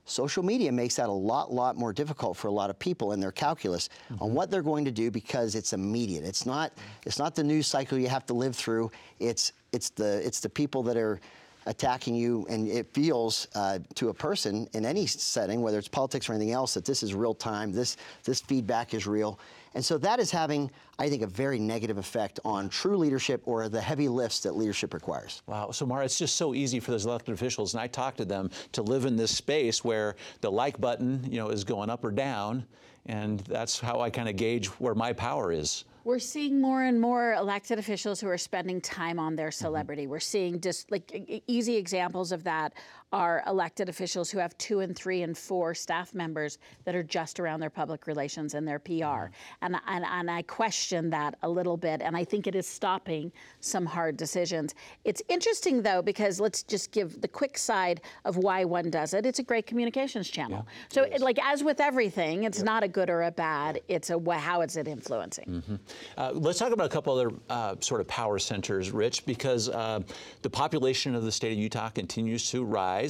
Social 0.06 0.44
media 0.44 0.72
makes 0.72 0.98
that 0.98 1.10
a 1.10 1.12
lot, 1.12 1.52
lot 1.52 1.78
more 1.78 1.92
difficult 1.92 2.38
for 2.38 2.48
a 2.48 2.52
lot 2.52 2.70
of 2.70 2.78
people 2.78 3.14
in 3.14 3.20
their 3.20 3.32
calculus 3.32 3.90
mm-hmm. 3.90 4.22
on 4.22 4.36
what 4.36 4.52
they're 4.52 4.62
going 4.62 4.86
to 4.86 4.92
do 4.92 5.10
because 5.10 5.56
it's 5.56 5.74
immediate. 5.74 6.24
It's 6.24 6.46
not, 6.46 6.72
it's 7.08 7.18
not 7.18 7.34
the 7.34 7.44
news 7.44 7.66
cycle 7.66 7.98
you 7.98 8.08
have 8.08 8.28
to 8.28 8.36
live 8.36 8.56
through. 8.56 8.92
It's, 9.20 9.52
it's 9.72 9.90
the, 9.90 10.24
it's 10.24 10.42
the 10.42 10.50
people 10.50 10.84
that 10.84 10.96
are 10.96 11.20
attacking 11.66 12.16
you, 12.16 12.46
and 12.50 12.68
it 12.68 12.88
feels 12.94 13.48
uh, 13.56 13.80
to 13.96 14.10
a 14.10 14.14
person 14.14 14.68
in 14.74 14.86
any 14.86 15.08
setting, 15.08 15.62
whether 15.62 15.80
it's 15.80 15.88
politics 15.88 16.30
or 16.30 16.34
anything 16.34 16.52
else, 16.52 16.76
that 16.76 16.86
this 16.86 17.02
is 17.02 17.14
real 17.16 17.34
time. 17.34 17.72
This 17.72 17.98
this 18.24 18.40
feedback 18.40 18.94
is 18.94 19.08
real, 19.08 19.40
and 19.76 19.84
so 19.84 19.98
that 20.00 20.20
is 20.20 20.32
having, 20.32 20.72
I 20.98 21.10
think, 21.10 21.22
a 21.22 21.28
very 21.28 21.60
negative 21.60 21.98
effect 21.98 22.40
on 22.46 22.70
true 22.70 22.96
leadership 22.96 23.42
or 23.46 23.68
the 23.68 23.82
heavy 23.82 24.08
lifts 24.08 24.40
that 24.40 24.56
leadership 24.56 24.94
requires. 24.94 25.44
Wow. 25.48 25.72
So, 25.72 25.86
Maura, 25.86 26.06
it's 26.06 26.18
just 26.18 26.38
so 26.38 26.56
easy 26.56 26.80
for 26.80 26.92
those 26.92 27.06
elected 27.06 27.34
officials, 27.34 27.74
and 27.74 27.82
I 27.82 27.88
talk 27.88 28.16
to 28.16 28.26
them, 28.26 28.50
to 28.72 28.82
live 28.82 29.06
in 29.06 29.18
this 29.18 29.36
space 29.36 29.84
where 29.84 30.16
the 30.40 30.50
like 30.50 30.80
button, 30.80 31.28
you 31.30 31.38
know, 31.38 31.50
is 31.50 31.66
going 31.66 31.90
up 31.90 32.06
or 32.06 32.12
down, 32.12 32.66
and 33.06 33.42
that's 33.42 33.78
how 33.78 34.00
I 34.00 34.10
kind 34.10 34.30
of 34.30 34.38
gauge 34.38 34.68
where 34.68 34.96
my 34.96 35.12
power 35.12 35.52
is. 35.52 35.84
We're 36.06 36.20
seeing 36.20 36.62
more 36.62 36.84
and 36.84 37.02
more 37.02 37.34
elected 37.34 37.80
officials 37.80 38.22
who 38.22 38.30
are 38.30 38.38
spending 38.38 38.80
time 38.80 39.20
on 39.20 39.36
their 39.36 39.50
mm-hmm. 39.50 39.66
celebrity. 39.66 40.04
Mm-hmm. 40.04 40.12
We're 40.12 40.20
seeing 40.20 40.62
just 40.62 40.92
like 40.92 41.44
easy 41.48 41.76
examples 41.76 42.32
of 42.32 42.44
that 42.44 42.74
are 43.16 43.42
elected 43.48 43.88
officials 43.88 44.30
who 44.30 44.38
have 44.38 44.58
two 44.58 44.82
and 44.82 44.94
three 44.94 45.22
and 45.22 45.38
four 45.38 45.74
staff 45.74 46.14
members 46.14 46.58
that 46.84 46.96
are 46.96 47.02
just 47.02 47.40
around 47.40 47.62
their 47.62 47.70
public 47.70 48.08
relations 48.08 48.56
and 48.56 48.68
their 48.68 48.78
PR. 48.78 48.92
Mm-hmm. 48.92 49.32
And, 49.62 49.78
and, 49.88 50.04
and 50.04 50.30
I 50.30 50.42
question 50.42 51.10
that 51.12 51.38
a 51.42 51.48
little 51.48 51.78
bit, 51.78 52.02
and 52.02 52.18
I 52.18 52.26
think 52.26 52.46
it 52.46 52.56
is 52.56 52.68
stopping 52.68 53.32
some 53.62 53.86
hard 53.86 54.18
decisions. 54.18 54.76
It's 55.06 55.22
interesting 55.30 55.82
though, 55.82 56.02
because 56.02 56.42
let's 56.42 56.62
just 56.62 56.92
give 56.92 57.22
the 57.22 57.30
quick 57.30 57.58
side 57.58 58.02
of 58.26 58.36
why 58.36 58.66
one 58.66 58.90
does 58.90 59.14
it. 59.14 59.26
It's 59.26 59.40
a 59.40 59.44
great 59.44 59.66
communications 59.66 60.30
channel. 60.30 60.66
Yeah, 60.68 60.74
so, 60.90 61.04
it, 61.04 61.22
like 61.22 61.40
as 61.42 61.64
with 61.64 61.80
everything, 61.80 62.44
it's 62.44 62.64
not 62.64 62.84
a 62.84 62.88
good 62.90 63.10
or 63.10 63.24
a 63.24 63.32
bad. 63.32 63.80
It's 63.88 64.10
a 64.10 64.20
how 64.36 64.60
is 64.60 64.76
it 64.76 64.90
influencing. 64.90 65.46
Mm-hmm. 65.46 65.76
Uh, 66.18 66.32
let's 66.34 66.60
talk 66.60 66.74
about 66.74 66.88
a 66.88 66.90
couple 66.90 67.14
other 67.18 67.32
uh, 67.50 67.76
sort 67.80 68.02
of 68.02 68.08
power 68.10 68.40
centers, 68.40 68.92
Rich, 68.92 69.26
because 69.26 69.70
uh, 69.70 70.02
the 70.42 70.50
population 70.50 71.16
of 71.16 71.24
the 71.24 71.32
state 71.32 71.54
of 71.54 71.58
Utah 71.58 71.88
continues 71.88 72.52
to 72.52 72.66
rise. 72.66 73.05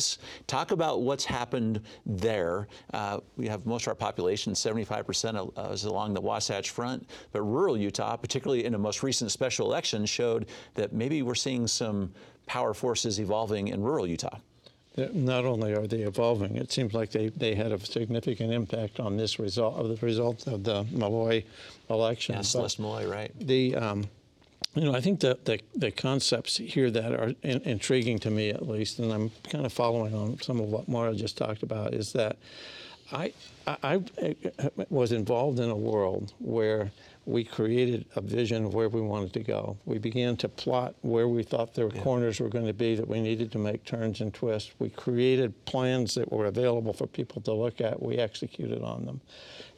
Talk 0.47 0.71
about 0.71 1.01
what's 1.01 1.25
happened 1.25 1.81
there. 2.05 2.67
Uh, 2.93 3.19
we 3.37 3.47
have 3.47 3.65
most 3.65 3.83
of 3.83 3.89
our 3.89 3.95
population, 3.95 4.53
75% 4.53 5.51
uh, 5.57 5.71
is 5.71 5.85
along 5.85 6.13
the 6.13 6.21
Wasatch 6.21 6.69
Front, 6.69 7.07
but 7.31 7.41
rural 7.41 7.77
Utah, 7.77 8.15
particularly 8.15 8.65
in 8.65 8.71
the 8.71 8.77
most 8.77 9.03
recent 9.03 9.31
special 9.31 9.67
election, 9.67 10.05
showed 10.05 10.47
that 10.75 10.93
maybe 10.93 11.21
we're 11.21 11.35
seeing 11.35 11.67
some 11.67 12.11
power 12.45 12.73
forces 12.73 13.19
evolving 13.19 13.69
in 13.69 13.81
rural 13.81 14.07
Utah. 14.07 14.37
Not 14.97 15.43
only 15.43 15.73
are 15.73 15.87
they 15.87 16.03
evolving, 16.03 16.55
it 16.55 16.71
seems 16.71 16.93
like 16.93 17.11
they, 17.11 17.27
they 17.27 17.53
had 17.53 17.73
a 17.73 17.85
significant 17.85 18.53
impact 18.53 19.01
on 19.01 19.17
this 19.17 19.39
result 19.39 19.75
of 19.77 19.89
the 19.89 20.05
result 20.05 20.47
of 20.47 20.63
the 20.63 20.85
Maloy 20.85 21.43
election. 21.89 22.35
Yeah, 22.35 22.41
Celeste 22.41 22.79
Maloy, 22.79 23.11
right? 23.11 23.31
The 23.37 23.75
um, 23.75 24.05
You 24.75 24.83
know, 24.83 24.93
I 24.93 24.99
think 24.99 25.21
the, 25.21 25.39
the, 25.45 25.59
the 25.73 25.91
concepts 25.91 26.57
here 26.57 26.91
that 26.91 27.13
are 27.13 27.33
in, 27.43 27.61
intriguing 27.61 28.19
to 28.19 28.29
me, 28.29 28.49
at 28.49 28.67
least, 28.67 28.99
and 28.99 29.11
I'm 29.11 29.31
kind 29.49 29.65
of 29.65 29.71
following 29.71 30.13
on 30.13 30.41
some 30.41 30.59
of 30.59 30.67
what 30.67 30.89
Maura 30.89 31.15
just 31.15 31.37
talked 31.37 31.63
about, 31.63 31.93
is 31.93 32.11
that 32.13 32.37
I, 33.11 33.31
I, 33.65 33.77
I 33.83 34.01
was 34.89 35.13
involved 35.13 35.59
in 35.59 35.69
a 35.69 35.75
world 35.75 36.33
where 36.39 36.91
we 37.25 37.43
created 37.43 38.05
a 38.15 38.21
vision 38.21 38.65
of 38.65 38.73
where 38.73 38.89
we 38.89 39.01
wanted 39.01 39.33
to 39.33 39.39
go. 39.39 39.77
We 39.85 39.97
began 39.97 40.37
to 40.37 40.49
plot 40.49 40.95
where 41.01 41.27
we 41.27 41.41
thought 41.41 41.73
there 41.73 41.87
were 41.87 41.95
yeah. 41.95 42.03
corners 42.03 42.39
were 42.39 42.49
going 42.49 42.67
to 42.67 42.73
be 42.73 42.95
that 42.95 43.07
we 43.07 43.19
needed 43.19 43.51
to 43.53 43.57
make 43.57 43.83
turns 43.83 44.21
and 44.21 44.33
twists. 44.33 44.71
We 44.77 44.89
created 44.89 45.65
plans 45.65 46.13
that 46.15 46.31
were 46.31 46.45
available 46.45 46.93
for 46.93 47.07
people 47.07 47.41
to 47.43 47.53
look 47.53 47.81
at. 47.81 48.01
We 48.01 48.17
executed 48.17 48.83
on 48.83 49.05
them. 49.05 49.21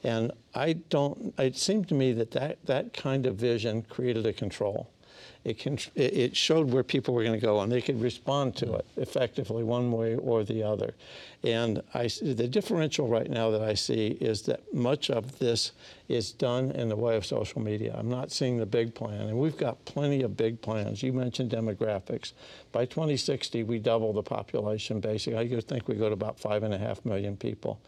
And 0.03 0.31
I 0.53 0.73
don't, 0.73 1.33
it 1.38 1.55
seemed 1.55 1.88
to 1.89 1.95
me 1.95 2.12
that 2.13 2.31
that, 2.31 2.57
that 2.65 2.93
kind 2.93 3.25
of 3.25 3.36
vision 3.36 3.83
created 3.83 4.25
a 4.25 4.33
control. 4.33 4.89
It, 5.47 5.60
can, 5.60 5.79
it 5.95 6.36
showed 6.36 6.73
where 6.73 6.83
people 6.83 7.13
were 7.13 7.23
going 7.23 7.39
to 7.39 7.45
go, 7.45 7.62
and 7.62 7.71
they 7.71 7.79
could 7.79 8.01
respond 8.01 8.57
to 8.57 8.73
it 8.73 8.86
effectively 8.97 9.63
one 9.63 9.93
way 9.93 10.17
or 10.17 10.43
the 10.43 10.62
other. 10.62 10.93
And 11.41 11.81
I, 11.93 12.10
the 12.21 12.49
differential 12.49 13.07
right 13.07 13.29
now 13.29 13.49
that 13.51 13.62
I 13.62 13.73
see 13.73 14.07
is 14.19 14.41
that 14.41 14.73
much 14.73 15.10
of 15.10 15.39
this 15.39 15.71
is 16.10 16.33
done 16.33 16.71
in 16.71 16.89
the 16.89 16.97
way 16.97 17.15
of 17.15 17.25
social 17.25 17.62
media. 17.62 17.95
I'm 17.97 18.10
not 18.10 18.29
seeing 18.29 18.57
the 18.57 18.65
big 18.65 18.93
plan, 18.93 19.21
and 19.21 19.38
we've 19.38 19.55
got 19.55 19.86
plenty 19.86 20.21
of 20.21 20.36
big 20.36 20.62
plans. 20.62 21.01
You 21.01 21.13
mentioned 21.13 21.49
demographics. 21.49 22.33
By 22.73 22.83
2060, 22.83 23.63
we 23.63 23.79
double 23.79 24.12
the 24.12 24.23
population. 24.23 24.99
Basically, 24.99 25.38
I 25.38 25.62
think 25.62 25.88
we 25.88 25.95
go 25.95 26.10
to 26.10 26.13
about 26.13 26.38
five 26.38 26.63
and 26.63 26.73
a 26.73 26.77
half 26.77 27.05
million 27.05 27.38
people. 27.38 27.79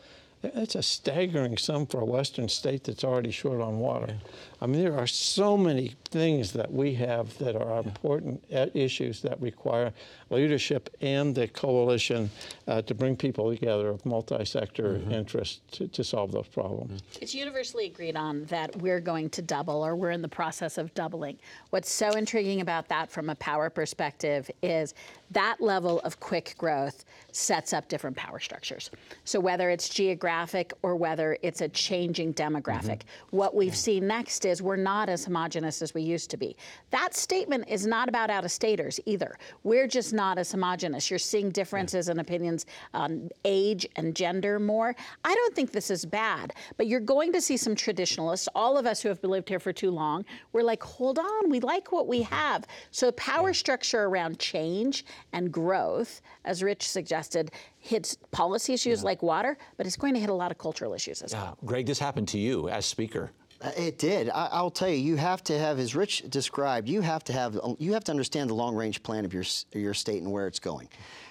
That's 0.41 0.75
a 0.75 0.83
staggering 0.83 1.57
sum 1.57 1.85
for 1.85 1.99
a 1.99 2.05
western 2.05 2.47
state 2.47 2.85
that's 2.85 3.03
already 3.03 3.31
short 3.31 3.59
on 3.59 3.79
water. 3.79 4.07
Yeah. 4.07 4.31
I 4.61 4.67
mean, 4.67 4.81
there 4.81 4.97
are 4.97 5.07
so 5.07 5.57
many 5.57 5.95
things 6.05 6.53
that 6.53 6.71
we 6.71 6.93
have 6.95 7.37
that 7.39 7.55
are 7.57 7.79
important 7.79 8.43
uh, 8.53 8.67
issues 8.73 9.21
that 9.23 9.41
require 9.41 9.91
leadership 10.29 10.89
and 11.01 11.33
the 11.35 11.47
coalition 11.47 12.29
uh, 12.67 12.81
to 12.83 12.93
bring 12.93 13.15
people 13.15 13.51
together 13.51 13.89
of 13.89 14.05
multi-sector 14.05 14.95
mm-hmm. 14.95 15.11
interest 15.11 15.61
to, 15.71 15.87
to, 15.87 16.03
solve 16.03 16.31
those 16.31 16.47
problems. 16.47 17.01
Mm-hmm. 17.01 17.23
It's 17.23 17.35
universally 17.35 17.85
agreed 17.85 18.15
on 18.15 18.45
that 18.45 18.75
we're 18.77 18.99
going 18.99 19.29
to 19.31 19.41
double 19.41 19.85
or 19.85 19.95
we're 19.95 20.11
in 20.11 20.21
the 20.21 20.27
process 20.27 20.77
of 20.77 20.93
doubling. 20.93 21.37
What's 21.69 21.91
so 21.91 22.11
intriguing 22.11 22.61
about 22.61 22.87
that 22.89 23.09
from 23.11 23.29
a 23.29 23.35
power 23.35 23.69
perspective 23.69 24.49
is 24.61 24.93
that 25.31 25.57
level 25.59 25.99
of 26.01 26.19
quick 26.19 26.55
growth 26.57 27.05
sets 27.31 27.73
up 27.73 27.87
different 27.87 28.17
power 28.17 28.39
structures. 28.39 28.89
So 29.23 29.39
whether 29.39 29.69
it's 29.69 29.89
geographic 29.89 30.73
or 30.81 30.95
whether 30.95 31.37
it's 31.43 31.61
a 31.61 31.69
changing 31.69 32.33
demographic, 32.33 32.99
mm-hmm. 32.99 33.37
what 33.37 33.55
we've 33.55 33.75
seen 33.75 34.07
next 34.07 34.45
is 34.45 34.61
we're 34.61 34.75
not 34.75 35.09
as 35.09 35.25
homogenous 35.25 35.81
as 35.81 35.93
we 35.93 36.01
used 36.01 36.31
to 36.31 36.37
be. 36.37 36.55
That 36.89 37.15
statement 37.15 37.65
is 37.67 37.85
not 37.85 38.09
about 38.09 38.29
out-of-staters 38.29 38.99
either. 39.05 39.37
We're 39.63 39.87
just 39.87 40.13
not 40.19 40.37
as 40.37 40.51
homogenous. 40.51 41.09
You're 41.09 41.17
seeing 41.33 41.49
differences 41.49 42.07
yeah. 42.07 42.11
in 42.11 42.19
opinions 42.19 42.65
on 42.93 43.29
age 43.45 43.87
and 43.95 44.13
gender 44.13 44.59
more. 44.59 44.93
I 45.23 45.33
don't 45.33 45.55
think 45.55 45.71
this 45.71 45.89
is 45.89 46.03
bad, 46.05 46.53
but 46.75 46.87
you're 46.87 46.99
going 47.15 47.31
to 47.31 47.41
see 47.41 47.55
some 47.55 47.73
traditionalists, 47.73 48.49
all 48.53 48.77
of 48.77 48.85
us 48.85 49.01
who 49.01 49.07
have 49.07 49.23
lived 49.23 49.47
here 49.47 49.61
for 49.61 49.71
too 49.71 49.91
long, 49.91 50.25
we're 50.51 50.67
like, 50.73 50.83
hold 50.83 51.17
on, 51.19 51.49
we 51.49 51.61
like 51.61 51.93
what 51.93 52.07
we 52.07 52.21
mm-hmm. 52.21 52.35
have. 52.35 52.67
So 52.91 53.13
power 53.13 53.49
yeah. 53.49 53.63
structure 53.63 54.03
around 54.03 54.39
change 54.39 55.05
and 55.31 55.51
growth, 55.51 56.21
as 56.43 56.61
Rich 56.61 56.89
suggested, 56.89 57.51
hits 57.77 58.17
policy 58.31 58.73
issues 58.73 58.99
yeah. 58.99 59.05
like 59.05 59.23
water, 59.23 59.57
but 59.77 59.87
it's 59.87 59.95
going 59.95 60.13
to 60.15 60.19
hit 60.19 60.29
a 60.29 60.33
lot 60.33 60.51
of 60.51 60.57
cultural 60.57 60.93
issues 60.93 61.21
as 61.21 61.33
well. 61.33 61.57
Greg, 61.63 61.85
this 61.85 61.99
happened 61.99 62.27
to 62.29 62.37
you 62.37 62.67
as 62.67 62.85
Speaker. 62.85 63.31
Uh, 63.61 63.71
it 63.75 63.97
did. 63.97 64.29
I, 64.29 64.61
will 64.61 64.71
tell 64.71 64.87
you, 64.87 64.95
you 64.95 65.17
have 65.17 65.43
to 65.45 65.59
have, 65.59 65.79
as 65.79 65.93
Rich 65.93 66.23
described, 66.29 66.87
you 66.87 67.01
have 67.01 67.25
to 67.25 67.33
have, 67.33 67.59
you 67.77 67.93
have 67.93 68.05
to 68.05 68.11
understand 68.11 68.49
the 68.49 68.53
long-range 68.53 69.03
plan 69.03 69.25
of 69.25 69.33
your 69.33 69.43
your 69.73 69.93
state 69.93 70.21
and 70.21 70.31
where 70.31 70.47
it's 70.47 70.59
going. 70.59 70.87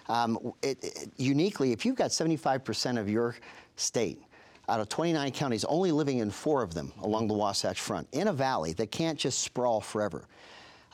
Um, 0.09 0.53
it, 0.63 0.83
it, 0.83 1.11
uniquely, 1.17 1.73
if 1.73 1.87
you've 1.87 1.97
got 1.97 2.11
75% 2.11 2.99
of 2.99 3.09
your 3.09 3.37
state 3.77 4.21
out 4.69 4.81
of 4.81 4.91
29 4.91 5.31
counties, 5.33 5.65
only 5.65 5.91
living 5.91 6.19
in 6.19 6.31
four 6.31 6.63
of 6.63 6.75
them 6.75 6.93
along 7.01 7.29
the 7.29 7.35
Wasatch 7.35 7.81
Front, 7.81 8.07
in 8.13 8.29
a 8.29 8.33
valley 8.33 8.75
that 8.75 8.91
can't 8.91 9.19
just 9.19 9.41
sprawl 9.41 9.81
forever 9.81 10.29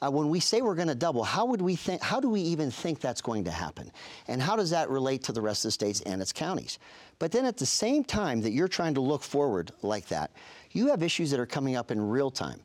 uh, 0.03 0.11
when 0.11 0.29
we 0.29 0.41
say 0.41 0.61
we're 0.61 0.75
going 0.75 0.89
to 0.89 0.95
double, 0.95 1.23
how 1.25 1.47
would 1.47 1.63
we 1.63 1.77
think? 1.77 2.03
How 2.03 2.21
do 2.21 2.29
we 2.29 2.41
even 2.41 2.71
think 2.71 3.01
that's 3.01 3.21
going 3.21 3.45
to 3.45 3.51
happen? 3.51 3.91
And 4.29 4.43
how 4.43 4.57
does 4.57 4.71
that 4.71 4.91
relate 4.91 5.23
to 5.25 5.33
the 5.33 5.41
rest 5.41 5.65
of 5.65 5.69
the 5.69 5.73
states 5.73 6.01
and 6.03 6.21
its 6.21 6.33
counties? 6.33 6.79
But 7.19 7.33
then 7.33 7.45
at 7.45 7.57
the 7.57 7.67
same 7.67 8.05
time 8.05 8.41
that 8.43 8.51
you're 8.51 8.69
trying 8.69 8.95
to 8.95 9.01
look 9.01 9.23
forward 9.23 9.71
like 9.83 10.09
that, 10.09 10.33
you 10.73 10.89
have 10.89 11.03
issues 11.03 11.31
that 11.31 11.39
are 11.41 11.47
coming 11.47 11.77
up 11.77 11.91
in 11.91 12.01
real 12.09 12.31
time. 12.31 12.61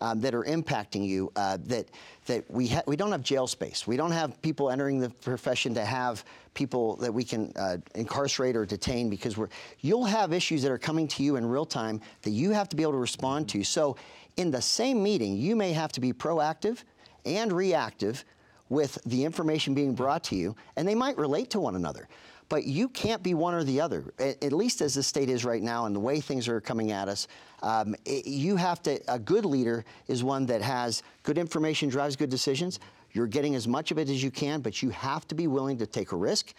Um, 0.00 0.20
that 0.20 0.34
are 0.34 0.42
impacting 0.42 1.06
you. 1.06 1.30
Uh, 1.36 1.56
that 1.66 1.88
that 2.26 2.50
we 2.50 2.66
ha- 2.66 2.82
we 2.86 2.96
don't 2.96 3.12
have 3.12 3.22
jail 3.22 3.46
space. 3.46 3.86
We 3.86 3.96
don't 3.96 4.10
have 4.10 4.42
people 4.42 4.68
entering 4.68 4.98
the 4.98 5.08
profession 5.08 5.72
to 5.74 5.84
have 5.84 6.24
people 6.52 6.96
that 6.96 7.14
we 7.14 7.22
can 7.22 7.52
uh, 7.56 7.76
incarcerate 7.94 8.56
or 8.56 8.66
detain 8.66 9.08
because 9.08 9.36
we're. 9.36 9.48
You'll 9.80 10.04
have 10.04 10.32
issues 10.32 10.62
that 10.62 10.72
are 10.72 10.78
coming 10.78 11.06
to 11.08 11.22
you 11.22 11.36
in 11.36 11.46
real 11.46 11.64
time 11.64 12.00
that 12.22 12.30
you 12.30 12.50
have 12.50 12.68
to 12.70 12.76
be 12.76 12.82
able 12.82 12.92
to 12.92 12.98
respond 12.98 13.48
to. 13.50 13.62
So 13.62 13.96
in 14.36 14.50
the 14.50 14.62
same 14.62 15.02
meeting, 15.02 15.36
you 15.36 15.56
may 15.56 15.72
have 15.72 15.92
to 15.92 16.00
be 16.00 16.12
proactive 16.12 16.82
and 17.24 17.52
reactive 17.52 18.24
with 18.68 18.98
the 19.06 19.24
information 19.24 19.74
being 19.74 19.94
brought 19.94 20.24
to 20.24 20.36
you, 20.36 20.56
and 20.76 20.86
they 20.86 20.94
might 20.94 21.16
relate 21.16 21.50
to 21.50 21.60
one 21.60 21.76
another. 21.76 22.08
But 22.48 22.64
you 22.64 22.88
can't 22.88 23.22
be 23.22 23.34
one 23.34 23.54
or 23.54 23.64
the 23.64 23.80
other, 23.80 24.12
at, 24.18 24.52
least 24.52 24.82
as 24.82 24.94
the 24.94 25.02
state 25.02 25.30
is 25.30 25.44
right 25.44 25.62
now 25.62 25.86
and 25.86 25.96
the 25.96 26.00
way 26.00 26.20
things 26.20 26.46
are 26.46 26.60
coming 26.60 26.92
at 26.92 27.08
us. 27.08 27.26
Um, 27.62 27.94
you 28.04 28.56
have 28.56 28.82
to, 28.82 29.00
a 29.08 29.18
good 29.18 29.46
leader 29.46 29.84
is 30.08 30.22
one 30.22 30.44
that 30.46 30.60
has 30.60 31.02
good 31.22 31.38
information, 31.38 31.88
drives 31.88 32.16
good 32.16 32.28
decisions. 32.28 32.80
You're 33.12 33.26
getting 33.26 33.54
as 33.54 33.66
much 33.66 33.90
of 33.90 33.98
it 33.98 34.10
as 34.10 34.22
you 34.22 34.30
can, 34.30 34.60
but 34.60 34.82
you 34.82 34.90
have 34.90 35.26
to 35.28 35.34
be 35.34 35.46
willing 35.46 35.78
to 35.78 35.86
take 35.86 36.12
a 36.12 36.16
risk. 36.16 36.52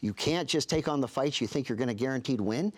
You 0.00 0.14
can't 0.14 0.48
just 0.48 0.68
take 0.68 0.86
on 0.86 1.00
the 1.00 1.08
fights 1.08 1.40
you 1.40 1.46
think 1.46 1.68
you're 1.68 1.78
going 1.78 1.88
to 1.88 1.94
guaranteed 1.94 2.40
win. 2.40 2.72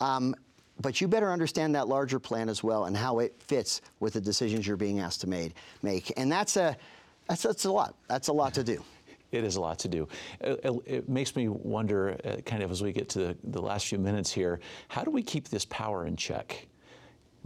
Um, 0.00 0.34
but 0.80 1.00
you 1.00 1.08
better 1.08 1.32
understand 1.32 1.74
that 1.74 1.88
larger 1.88 2.18
plan 2.18 2.48
as 2.48 2.62
well 2.62 2.84
and 2.84 2.96
how 2.96 3.18
it 3.18 3.34
fits 3.46 3.80
with 4.00 4.12
the 4.14 4.20
decisions 4.20 4.66
you're 4.66 4.76
being 4.76 5.00
asked 5.00 5.20
to 5.22 5.26
made, 5.28 5.54
make. 5.82 6.12
And 6.16 6.30
that's 6.30 6.56
a, 6.56 6.76
that's, 7.28 7.42
that's 7.42 7.64
a 7.64 7.72
lot. 7.72 7.94
That's 8.08 8.28
a 8.28 8.32
lot 8.32 8.54
to 8.54 8.64
do. 8.64 8.82
It 9.30 9.44
is 9.44 9.56
a 9.56 9.60
lot 9.60 9.78
to 9.80 9.88
do. 9.88 10.08
It, 10.40 10.64
it 10.86 11.06
makes 11.06 11.36
me 11.36 11.48
wonder, 11.48 12.18
uh, 12.24 12.36
kind 12.46 12.62
of 12.62 12.70
as 12.70 12.82
we 12.82 12.92
get 12.92 13.10
to 13.10 13.18
the, 13.18 13.36
the 13.44 13.60
last 13.60 13.86
few 13.86 13.98
minutes 13.98 14.32
here, 14.32 14.58
how 14.88 15.04
do 15.04 15.10
we 15.10 15.22
keep 15.22 15.48
this 15.48 15.66
power 15.66 16.06
in 16.06 16.16
check? 16.16 16.66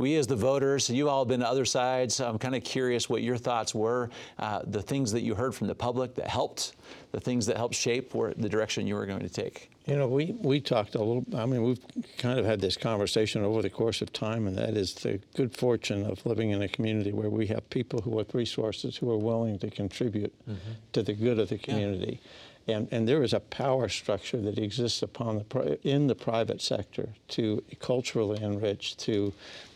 We 0.03 0.17
as 0.17 0.27
the 0.27 0.37
voters, 0.37 0.91
you 0.91 1.09
all 1.09 1.21
have 1.21 1.29
been 1.29 1.41
to 1.41 1.49
other 1.49 1.65
sides. 1.65 2.21
I'm 2.21 2.39
kind 2.39 2.57
of 2.57 2.65
curious 2.65 3.09
what 3.09 3.23
your 3.23 3.37
thoughts 3.37 3.73
were, 3.75 4.11
uh, 4.39 4.61
the 4.67 4.83
things 4.83 5.13
that 5.13 5.23
you 5.23 5.35
heard 5.35 5.55
from 5.55 5.69
the 5.69 5.75
public 5.75 6.17
that 6.17 6.27
helped, 6.27 6.75
the 7.13 7.21
things 7.21 7.47
that 7.47 7.57
helped 7.57 7.77
shape 7.77 8.13
where, 8.13 8.35
the 8.35 8.49
direction 8.49 8.87
you 8.87 8.97
were 8.97 9.07
going 9.07 9.21
to 9.21 9.29
take. 9.29 9.71
You 9.87 9.97
know, 9.97 10.09
we, 10.09 10.37
we 10.41 10.61
talked 10.61 10.97
a 10.97 10.99
little, 10.99 11.25
I 11.37 11.47
mean, 11.47 11.63
we've 11.63 11.81
kind 12.19 12.39
of 12.39 12.45
had 12.45 12.61
this 12.61 12.77
conversation 12.77 13.45
over 13.45 13.63
the 13.63 13.71
course 13.71 14.03
of 14.03 14.13
time, 14.13 14.47
and 14.47 14.59
that 14.59 14.77
is 14.77 14.95
the 14.95 15.21
good 15.37 15.57
fortune 15.57 16.05
of 16.05 16.25
living 16.27 16.51
in 16.51 16.63
a 16.63 16.69
community 16.69 17.13
where 17.13 17.31
we 17.31 17.47
have 17.47 17.69
people 17.71 18.03
who 18.03 18.19
have 18.19 18.35
resources 18.35 18.97
who 18.97 19.11
are 19.11 19.19
willing 19.19 19.59
to 19.61 19.71
contribute 19.71 20.33
mm-hmm. 20.49 20.73
to 20.93 21.03
the 21.03 21.13
good 21.13 21.39
of 21.39 21.49
the 21.49 21.59
community. 21.59 22.21
Yeah. 22.67 22.77
And, 22.77 22.89
and 22.93 23.09
there 23.09 23.25
is 23.25 23.33
a 23.33 23.41
power 23.41 23.89
structure 23.89 24.41
that 24.41 24.57
exists 24.57 25.03
upon 25.03 25.39
the, 25.39 25.79
in 25.83 26.07
the 26.07 26.15
private 26.15 26.63
sector 26.63 27.09
to 27.29 27.63
culturally 27.81 28.41
enrich, 28.41 28.97
to 28.99 29.33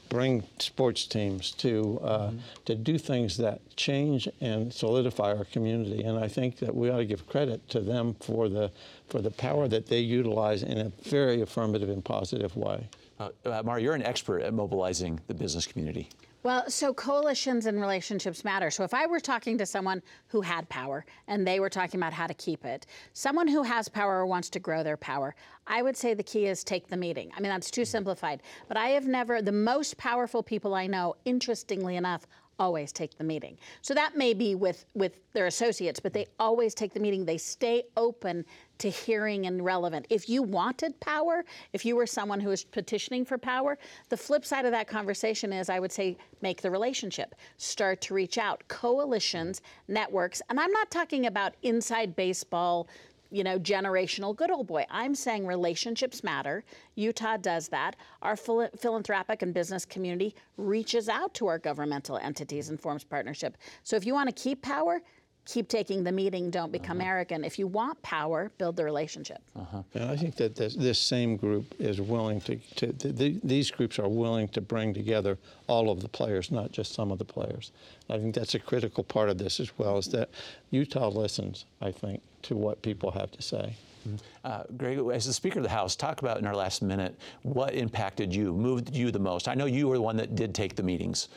bring 0.09 0.45
sports 0.59 1.07
teams 1.07 1.51
to 1.53 2.01
uh, 2.03 2.19
mm-hmm. 2.19 2.39
to 2.65 2.75
do 2.75 2.99
things 2.99 3.37
that 3.39 3.61
change 3.77 4.29
and 4.41 4.73
solidify 4.73 5.35
our 5.37 5.45
community. 5.45 6.03
And 6.03 6.19
I 6.19 6.29
think 6.29 6.59
that 6.59 6.75
we 6.75 6.91
ought 6.91 6.99
to 6.99 7.05
give 7.05 7.27
credit 7.27 7.69
to 7.71 7.81
them 7.81 8.15
for 8.21 8.49
the 8.49 8.71
for 9.09 9.21
the 9.21 9.31
power 9.31 9.69
that 9.69 9.87
they 9.87 10.01
utilize 10.01 10.63
in 10.63 10.79
a 10.79 10.93
very 11.05 11.41
affirmative 11.41 11.89
and 11.89 12.05
positive 12.05 12.57
way. 12.57 12.89
Uh, 13.19 13.31
uh, 13.45 13.63
Mar, 13.65 13.79
you're 13.79 13.95
an 13.95 14.03
expert 14.03 14.43
at 14.43 14.53
mobilizing 14.53 15.21
the 15.27 15.35
business 15.35 15.67
community. 15.67 16.09
Well, 16.47 16.71
so 16.71 16.95
coalitions 16.95 17.67
and 17.67 17.81
relationships 17.81 18.45
matter. 18.45 18.71
So 18.71 18.85
if 18.85 18.95
I 18.95 19.09
were 19.09 19.19
talking 19.19 19.59
to 19.59 19.67
someone 19.67 20.01
who 20.29 20.43
had 20.43 20.69
power 20.69 21.05
and 21.27 21.45
they 21.45 21.59
were 21.59 21.69
talking 21.69 21.99
about 21.99 22.13
how 22.13 22.29
to 22.29 22.35
keep 22.35 22.65
it, 22.65 22.87
someone 23.15 23.49
who 23.49 23.65
has 23.65 23.89
power 23.89 24.19
or 24.21 24.27
wants 24.27 24.49
to 24.51 24.61
grow 24.61 24.85
their 24.85 24.97
power, 24.97 25.35
I 25.67 25.83
would 25.83 25.97
say 25.97 26.15
the 26.15 26.23
key 26.23 26.47
is 26.47 26.63
take 26.63 26.87
the 26.87 26.97
meeting. 26.97 27.33
I 27.37 27.41
mean, 27.41 27.51
that's 27.51 27.69
too 27.69 27.85
simplified. 27.85 28.45
But 28.69 28.77
I 28.77 28.91
have 28.91 29.09
never, 29.09 29.43
the 29.43 29.51
most 29.51 29.97
powerful 29.97 30.41
people 30.41 30.73
I 30.73 30.87
know, 30.87 31.17
interestingly 31.25 31.97
enough, 31.97 32.29
always 32.59 32.93
take 32.93 33.17
the 33.19 33.25
meeting. 33.25 33.59
So 33.83 33.95
that 33.95 34.17
may 34.17 34.35
be 34.35 34.55
with, 34.55 34.87
with 34.95 35.19
their 35.33 35.47
associates, 35.47 36.01
but 36.01 36.13
they 36.13 36.27
always 36.39 36.75
take 36.75 36.93
the 36.95 37.01
meeting. 37.01 37.25
They 37.25 37.39
stay 37.39 37.85
open 37.97 38.45
to 38.79 38.91
hearing 38.91 39.47
and 39.47 39.65
relevant. 39.65 40.07
If 40.11 40.29
you 40.29 40.43
wanted 40.43 40.99
power, 41.01 41.45
if 41.73 41.85
you 41.85 41.97
were 41.97 42.07
someone 42.07 42.41
who 42.41 42.51
was 42.51 42.65
petitioning 42.65 43.25
for 43.25 43.39
power, 43.39 43.79
the 44.09 44.17
flip 44.17 44.45
side 44.45 44.65
of 44.65 44.73
that 44.73 44.89
conversation 44.89 45.53
is 45.53 45.69
I 45.69 45.81
would 45.81 45.93
say 45.93 46.17
make 46.43 46.61
the 46.61 46.71
relationship. 46.71 47.35
Start 47.57 48.01
to 48.03 48.15
reach 48.15 48.39
out. 48.39 48.63
Coalitions, 48.69 49.63
networks, 49.89 50.43
and 50.51 50.61
I'm 50.61 50.73
not 50.73 50.91
talking 50.91 51.27
about 51.27 51.55
inside 51.63 52.17
baseball 52.17 52.89
you 53.31 53.45
know, 53.45 53.59
generational 53.59 54.35
good 54.35 54.51
old 54.51 54.67
boy. 54.67 54.85
I'm 54.91 55.15
saying 55.15 55.47
relationships 55.47 56.23
matter. 56.23 56.65
Utah 56.95 57.37
does 57.37 57.69
that. 57.69 57.97
Our 58.23 58.37
phil- 58.37 58.71
philanthropic 58.77 59.43
and 59.43 59.53
business 59.53 59.85
community 59.85 60.35
reaches 60.57 61.09
out 61.09 61.35
to 61.35 61.47
our 61.47 61.59
governmental 61.59 62.19
entities 62.19 62.69
and 62.69 62.81
forms 62.81 63.05
partnership. 63.05 63.57
So 63.83 63.97
if 63.97 64.07
you 64.07 64.15
want 64.15 64.35
to 64.35 64.43
keep 64.43 64.63
power, 64.63 65.01
keep 65.47 65.69
taking 65.69 66.03
the 66.05 66.13
meeting, 66.13 66.51
don't 66.51 66.73
become 66.73 67.01
uh-huh. 67.01 67.09
arrogant. 67.09 67.47
If 67.47 67.59
you 67.59 67.67
want 67.67 68.03
power, 68.03 68.51
build 68.59 68.77
the 68.77 68.85
relationship. 68.85 69.39
Uh-huh. 69.55 69.83
And 69.95 70.11
I 70.11 70.17
think 70.17 70.37
that 70.37 70.57
this, 70.57 70.75
this 70.75 70.99
same 70.99 71.37
group 71.37 71.73
is 71.79 72.01
willing 72.01 72.41
to, 72.43 72.57
to 72.57 72.93
the, 72.93 73.41
these 73.43 73.71
groups 73.71 73.99
are 73.99 74.09
willing 74.09 74.49
to 74.49 74.61
bring 74.61 74.93
together 74.93 75.39
all 75.69 75.89
of 75.91 76.03
the 76.03 76.09
players, 76.09 76.51
not 76.51 76.73
just 76.73 76.93
some 76.93 77.11
of 77.13 77.19
the 77.19 77.25
players. 77.25 77.71
I 78.11 78.19
think 78.19 78.35
that's 78.35 78.55
a 78.55 78.59
critical 78.59 79.05
part 79.05 79.29
of 79.29 79.39
this 79.39 79.61
as 79.61 79.71
well, 79.79 79.99
is 79.99 80.09
that 80.09 80.31
Utah 80.71 81.09
listens, 81.09 81.65
I 81.81 81.93
think, 81.93 82.21
to 82.43 82.57
what 82.57 82.83
people 82.83 83.13
have 83.13 83.31
to 83.31 83.43
say. 83.43 83.77
Mm-hmm. 84.07 84.17
Uh, 84.45 84.63
Greg, 84.77 84.99
as 85.13 85.27
the 85.27 85.33
Speaker 85.33 85.61
of 85.61 85.63
the 85.63 85.69
House, 85.71 85.97
talk 85.97 86.21
about 86.21 86.39
in 86.39 86.47
our 86.47 86.55
last 86.55 86.83
minute 86.83 87.17
what 87.43 87.75
impacted 87.75 88.35
you, 88.35 88.53
moved 88.53 88.95
you 88.95 89.11
the 89.11 89.19
most. 89.19 89.49
I 89.49 89.55
know 89.55 89.67
you 89.67 89.89
were 89.89 89.97
the 89.97 90.03
one 90.03 90.17
that 90.17 90.35
did 90.35 90.55
take 90.55 90.75
the 90.77 90.83
meetings. 90.83 91.29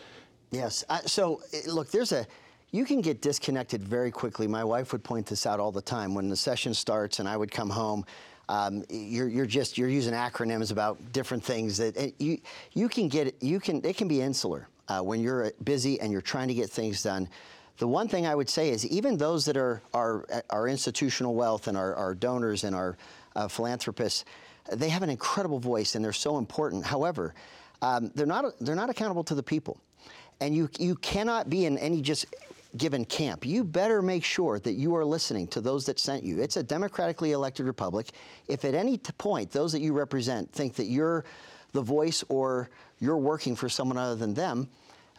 Yes. 0.52 0.84
Uh, 0.90 1.00
so, 1.06 1.42
look, 1.68 1.92
there's 1.92 2.12
a 2.12 2.26
you 2.72 2.86
can 2.86 3.02
get 3.02 3.22
disconnected 3.22 3.84
very 3.84 4.12
quickly. 4.12 4.48
My 4.48 4.64
wife 4.64 4.92
would 4.92 5.04
point 5.04 5.26
this 5.26 5.46
out 5.46 5.60
all 5.60 5.72
the 5.72 5.82
time. 5.82 6.14
When 6.14 6.30
the 6.30 6.36
session 6.36 6.74
starts 6.74 7.20
and 7.20 7.28
I 7.28 7.36
would 7.36 7.52
come 7.52 7.70
home, 7.70 8.06
um, 8.48 8.84
you're, 8.90 9.28
you're, 9.28 9.46
just 9.46 9.78
you're 9.78 9.90
using 9.90 10.14
acronyms 10.14 10.72
about 10.72 11.14
different 11.14 11.44
things 11.44 11.78
that 11.78 12.14
you 12.20 12.40
you 12.74 12.90
can 12.90 13.08
get 13.08 13.36
you 13.42 13.60
can 13.60 13.84
it 13.86 13.96
can 13.96 14.08
be 14.08 14.22
insular 14.22 14.68
uh, 14.88 15.02
when 15.02 15.22
you're 15.22 15.52
busy 15.64 16.00
and 16.00 16.12
you're 16.12 16.22
trying 16.22 16.48
to 16.48 16.54
get 16.54 16.70
things 16.70 17.04
done. 17.04 17.30
The 17.78 17.88
one 17.88 18.08
thing 18.08 18.26
I 18.26 18.36
would 18.36 18.50
say 18.50 18.72
is 18.72 18.86
even 18.88 19.18
those 19.18 19.46
that 19.46 19.56
are 19.56 19.82
our 19.94 20.26
our 20.50 20.68
institutional 20.68 21.36
wealth 21.36 21.68
and 21.68 21.78
our, 21.78 21.96
our 21.96 22.16
donors 22.16 22.64
and 22.64 22.76
our 22.76 22.98
uh, 23.36 23.48
philanthropists, 23.48 24.26
they 24.72 24.90
have 24.90 25.04
an 25.04 25.10
incredible 25.10 25.60
voice 25.60 25.96
and 25.96 26.04
they're 26.04 26.12
so 26.12 26.38
important. 26.40 26.86
However, 26.86 27.36
um, 27.84 28.12
they're 28.16 28.26
not 28.26 28.54
they're 28.60 28.76
not 28.76 28.90
accountable 28.90 29.24
to 29.26 29.36
the 29.36 29.44
people, 29.44 29.80
and 30.42 30.56
you 30.56 30.70
you 30.80 30.96
cannot 30.96 31.52
be 31.52 31.66
in 31.66 31.78
any 31.78 32.02
just 32.02 32.26
given 32.78 33.06
camp. 33.06 33.46
You 33.46 33.64
better 33.64 34.02
make 34.02 34.24
sure 34.24 34.60
that 34.60 34.74
you 34.74 34.96
are 34.96 35.06
listening 35.06 35.48
to 35.48 35.62
those 35.62 35.86
that 35.86 36.00
sent 36.00 36.24
you. 36.24 36.40
It's 36.40 36.58
a 36.58 36.64
democratically 36.64 37.32
elected 37.32 37.66
republic. 37.66 38.12
If 38.48 38.66
at 38.66 38.76
any 38.76 38.98
point 38.98 39.52
those 39.52 39.72
that 39.72 39.82
you 39.82 39.94
represent 39.94 40.52
think 40.52 40.76
that 40.76 40.86
you're 40.86 41.26
the 41.72 41.82
voice 41.82 42.24
or 42.30 42.70
you're 43.00 43.18
working 43.18 43.56
for 43.56 43.70
someone 43.70 43.98
other 43.98 44.16
than 44.16 44.34
them, 44.34 44.70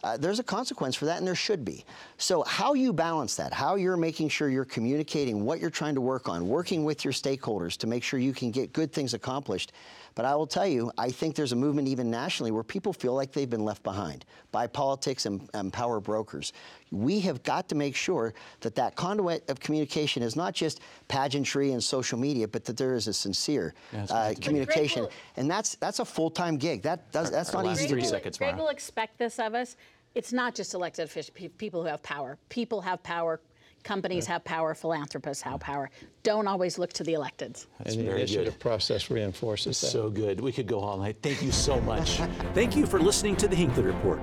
uh, 0.03 0.17
there's 0.17 0.39
a 0.39 0.43
consequence 0.43 0.95
for 0.95 1.05
that, 1.05 1.19
and 1.19 1.27
there 1.27 1.35
should 1.35 1.63
be. 1.63 1.85
So, 2.17 2.43
how 2.43 2.73
you 2.73 2.91
balance 2.91 3.35
that, 3.35 3.53
how 3.53 3.75
you're 3.75 3.97
making 3.97 4.29
sure 4.29 4.49
you're 4.49 4.65
communicating 4.65 5.45
what 5.45 5.59
you're 5.59 5.69
trying 5.69 5.93
to 5.95 6.01
work 6.01 6.27
on, 6.27 6.47
working 6.47 6.83
with 6.83 7.05
your 7.05 7.13
stakeholders 7.13 7.77
to 7.77 7.87
make 7.87 8.03
sure 8.03 8.19
you 8.19 8.33
can 8.33 8.49
get 8.49 8.73
good 8.73 8.91
things 8.91 9.13
accomplished, 9.13 9.73
but 10.15 10.25
I 10.25 10.35
will 10.35 10.47
tell 10.47 10.65
you, 10.65 10.91
I 10.97 11.09
think 11.09 11.35
there's 11.35 11.51
a 11.51 11.55
movement 11.55 11.87
even 11.87 12.09
nationally 12.09 12.51
where 12.51 12.63
people 12.63 12.93
feel 12.93 13.13
like 13.13 13.31
they've 13.31 13.49
been 13.49 13.63
left 13.63 13.83
behind 13.83 14.25
by 14.51 14.67
politics 14.67 15.25
and, 15.25 15.47
and 15.53 15.71
power 15.71 15.99
brokers. 15.99 16.51
We 16.91 17.21
have 17.21 17.41
got 17.43 17.69
to 17.69 17.75
make 17.75 17.95
sure 17.95 18.33
that 18.59 18.75
that 18.75 18.95
conduit 18.95 19.49
of 19.49 19.59
communication 19.59 20.21
is 20.21 20.35
not 20.35 20.53
just 20.53 20.81
pageantry 21.07 21.71
and 21.71 21.81
social 21.81 22.19
media, 22.19 22.47
but 22.47 22.65
that 22.65 22.75
there 22.75 22.95
is 22.95 23.07
a 23.07 23.13
sincere 23.13 23.73
uh, 24.09 24.33
communication, 24.41 25.07
and 25.37 25.49
that's 25.49 25.75
that's 25.75 25.99
a 25.99 26.05
full-time 26.05 26.57
gig. 26.57 26.81
That 26.81 27.11
does 27.11 27.31
that's 27.31 27.53
not 27.53 27.65
easy 27.65 27.87
to 27.87 27.95
do. 27.95 28.01
Seconds, 28.01 28.37
Greg 28.37 28.57
will 28.57 28.67
expect 28.67 29.17
this 29.17 29.39
of 29.39 29.55
us. 29.55 29.77
It's 30.15 30.33
not 30.33 30.53
just 30.53 30.73
elected 30.73 31.05
officials, 31.05 31.49
people 31.57 31.81
who 31.81 31.87
have 31.87 32.03
power. 32.03 32.37
People 32.49 32.81
have 32.81 33.01
power 33.03 33.39
Companies 33.83 34.25
have 34.27 34.43
power, 34.43 34.73
philanthropists 34.73 35.41
have 35.43 35.59
power. 35.59 35.89
Don't 36.23 36.47
always 36.47 36.77
look 36.77 36.93
to 36.93 37.03
the 37.03 37.13
electeds. 37.13 37.67
That's 37.79 37.95
and 37.95 38.07
the 38.07 38.15
initiative 38.15 38.53
good. 38.53 38.59
process 38.59 39.09
reinforces 39.09 39.79
that. 39.81 39.87
So 39.87 40.09
good. 40.09 40.39
We 40.39 40.51
could 40.51 40.67
go 40.67 40.79
all 40.79 40.97
night. 40.97 41.17
Thank 41.21 41.41
you 41.41 41.51
so 41.51 41.81
much. 41.81 42.17
Thank 42.53 42.75
you 42.75 42.85
for 42.85 42.99
listening 42.99 43.35
to 43.37 43.47
the 43.47 43.55
Hinckley 43.55 43.83
Report. 43.83 44.21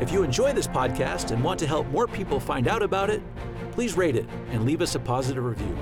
If 0.00 0.12
you 0.12 0.22
enjoy 0.22 0.52
this 0.52 0.68
podcast 0.68 1.32
and 1.32 1.42
want 1.42 1.58
to 1.60 1.66
help 1.66 1.86
more 1.88 2.06
people 2.06 2.38
find 2.40 2.68
out 2.68 2.82
about 2.82 3.10
it, 3.10 3.22
please 3.72 3.96
rate 3.96 4.16
it 4.16 4.26
and 4.50 4.64
leave 4.64 4.80
us 4.80 4.94
a 4.94 5.00
positive 5.00 5.44
review. 5.44 5.76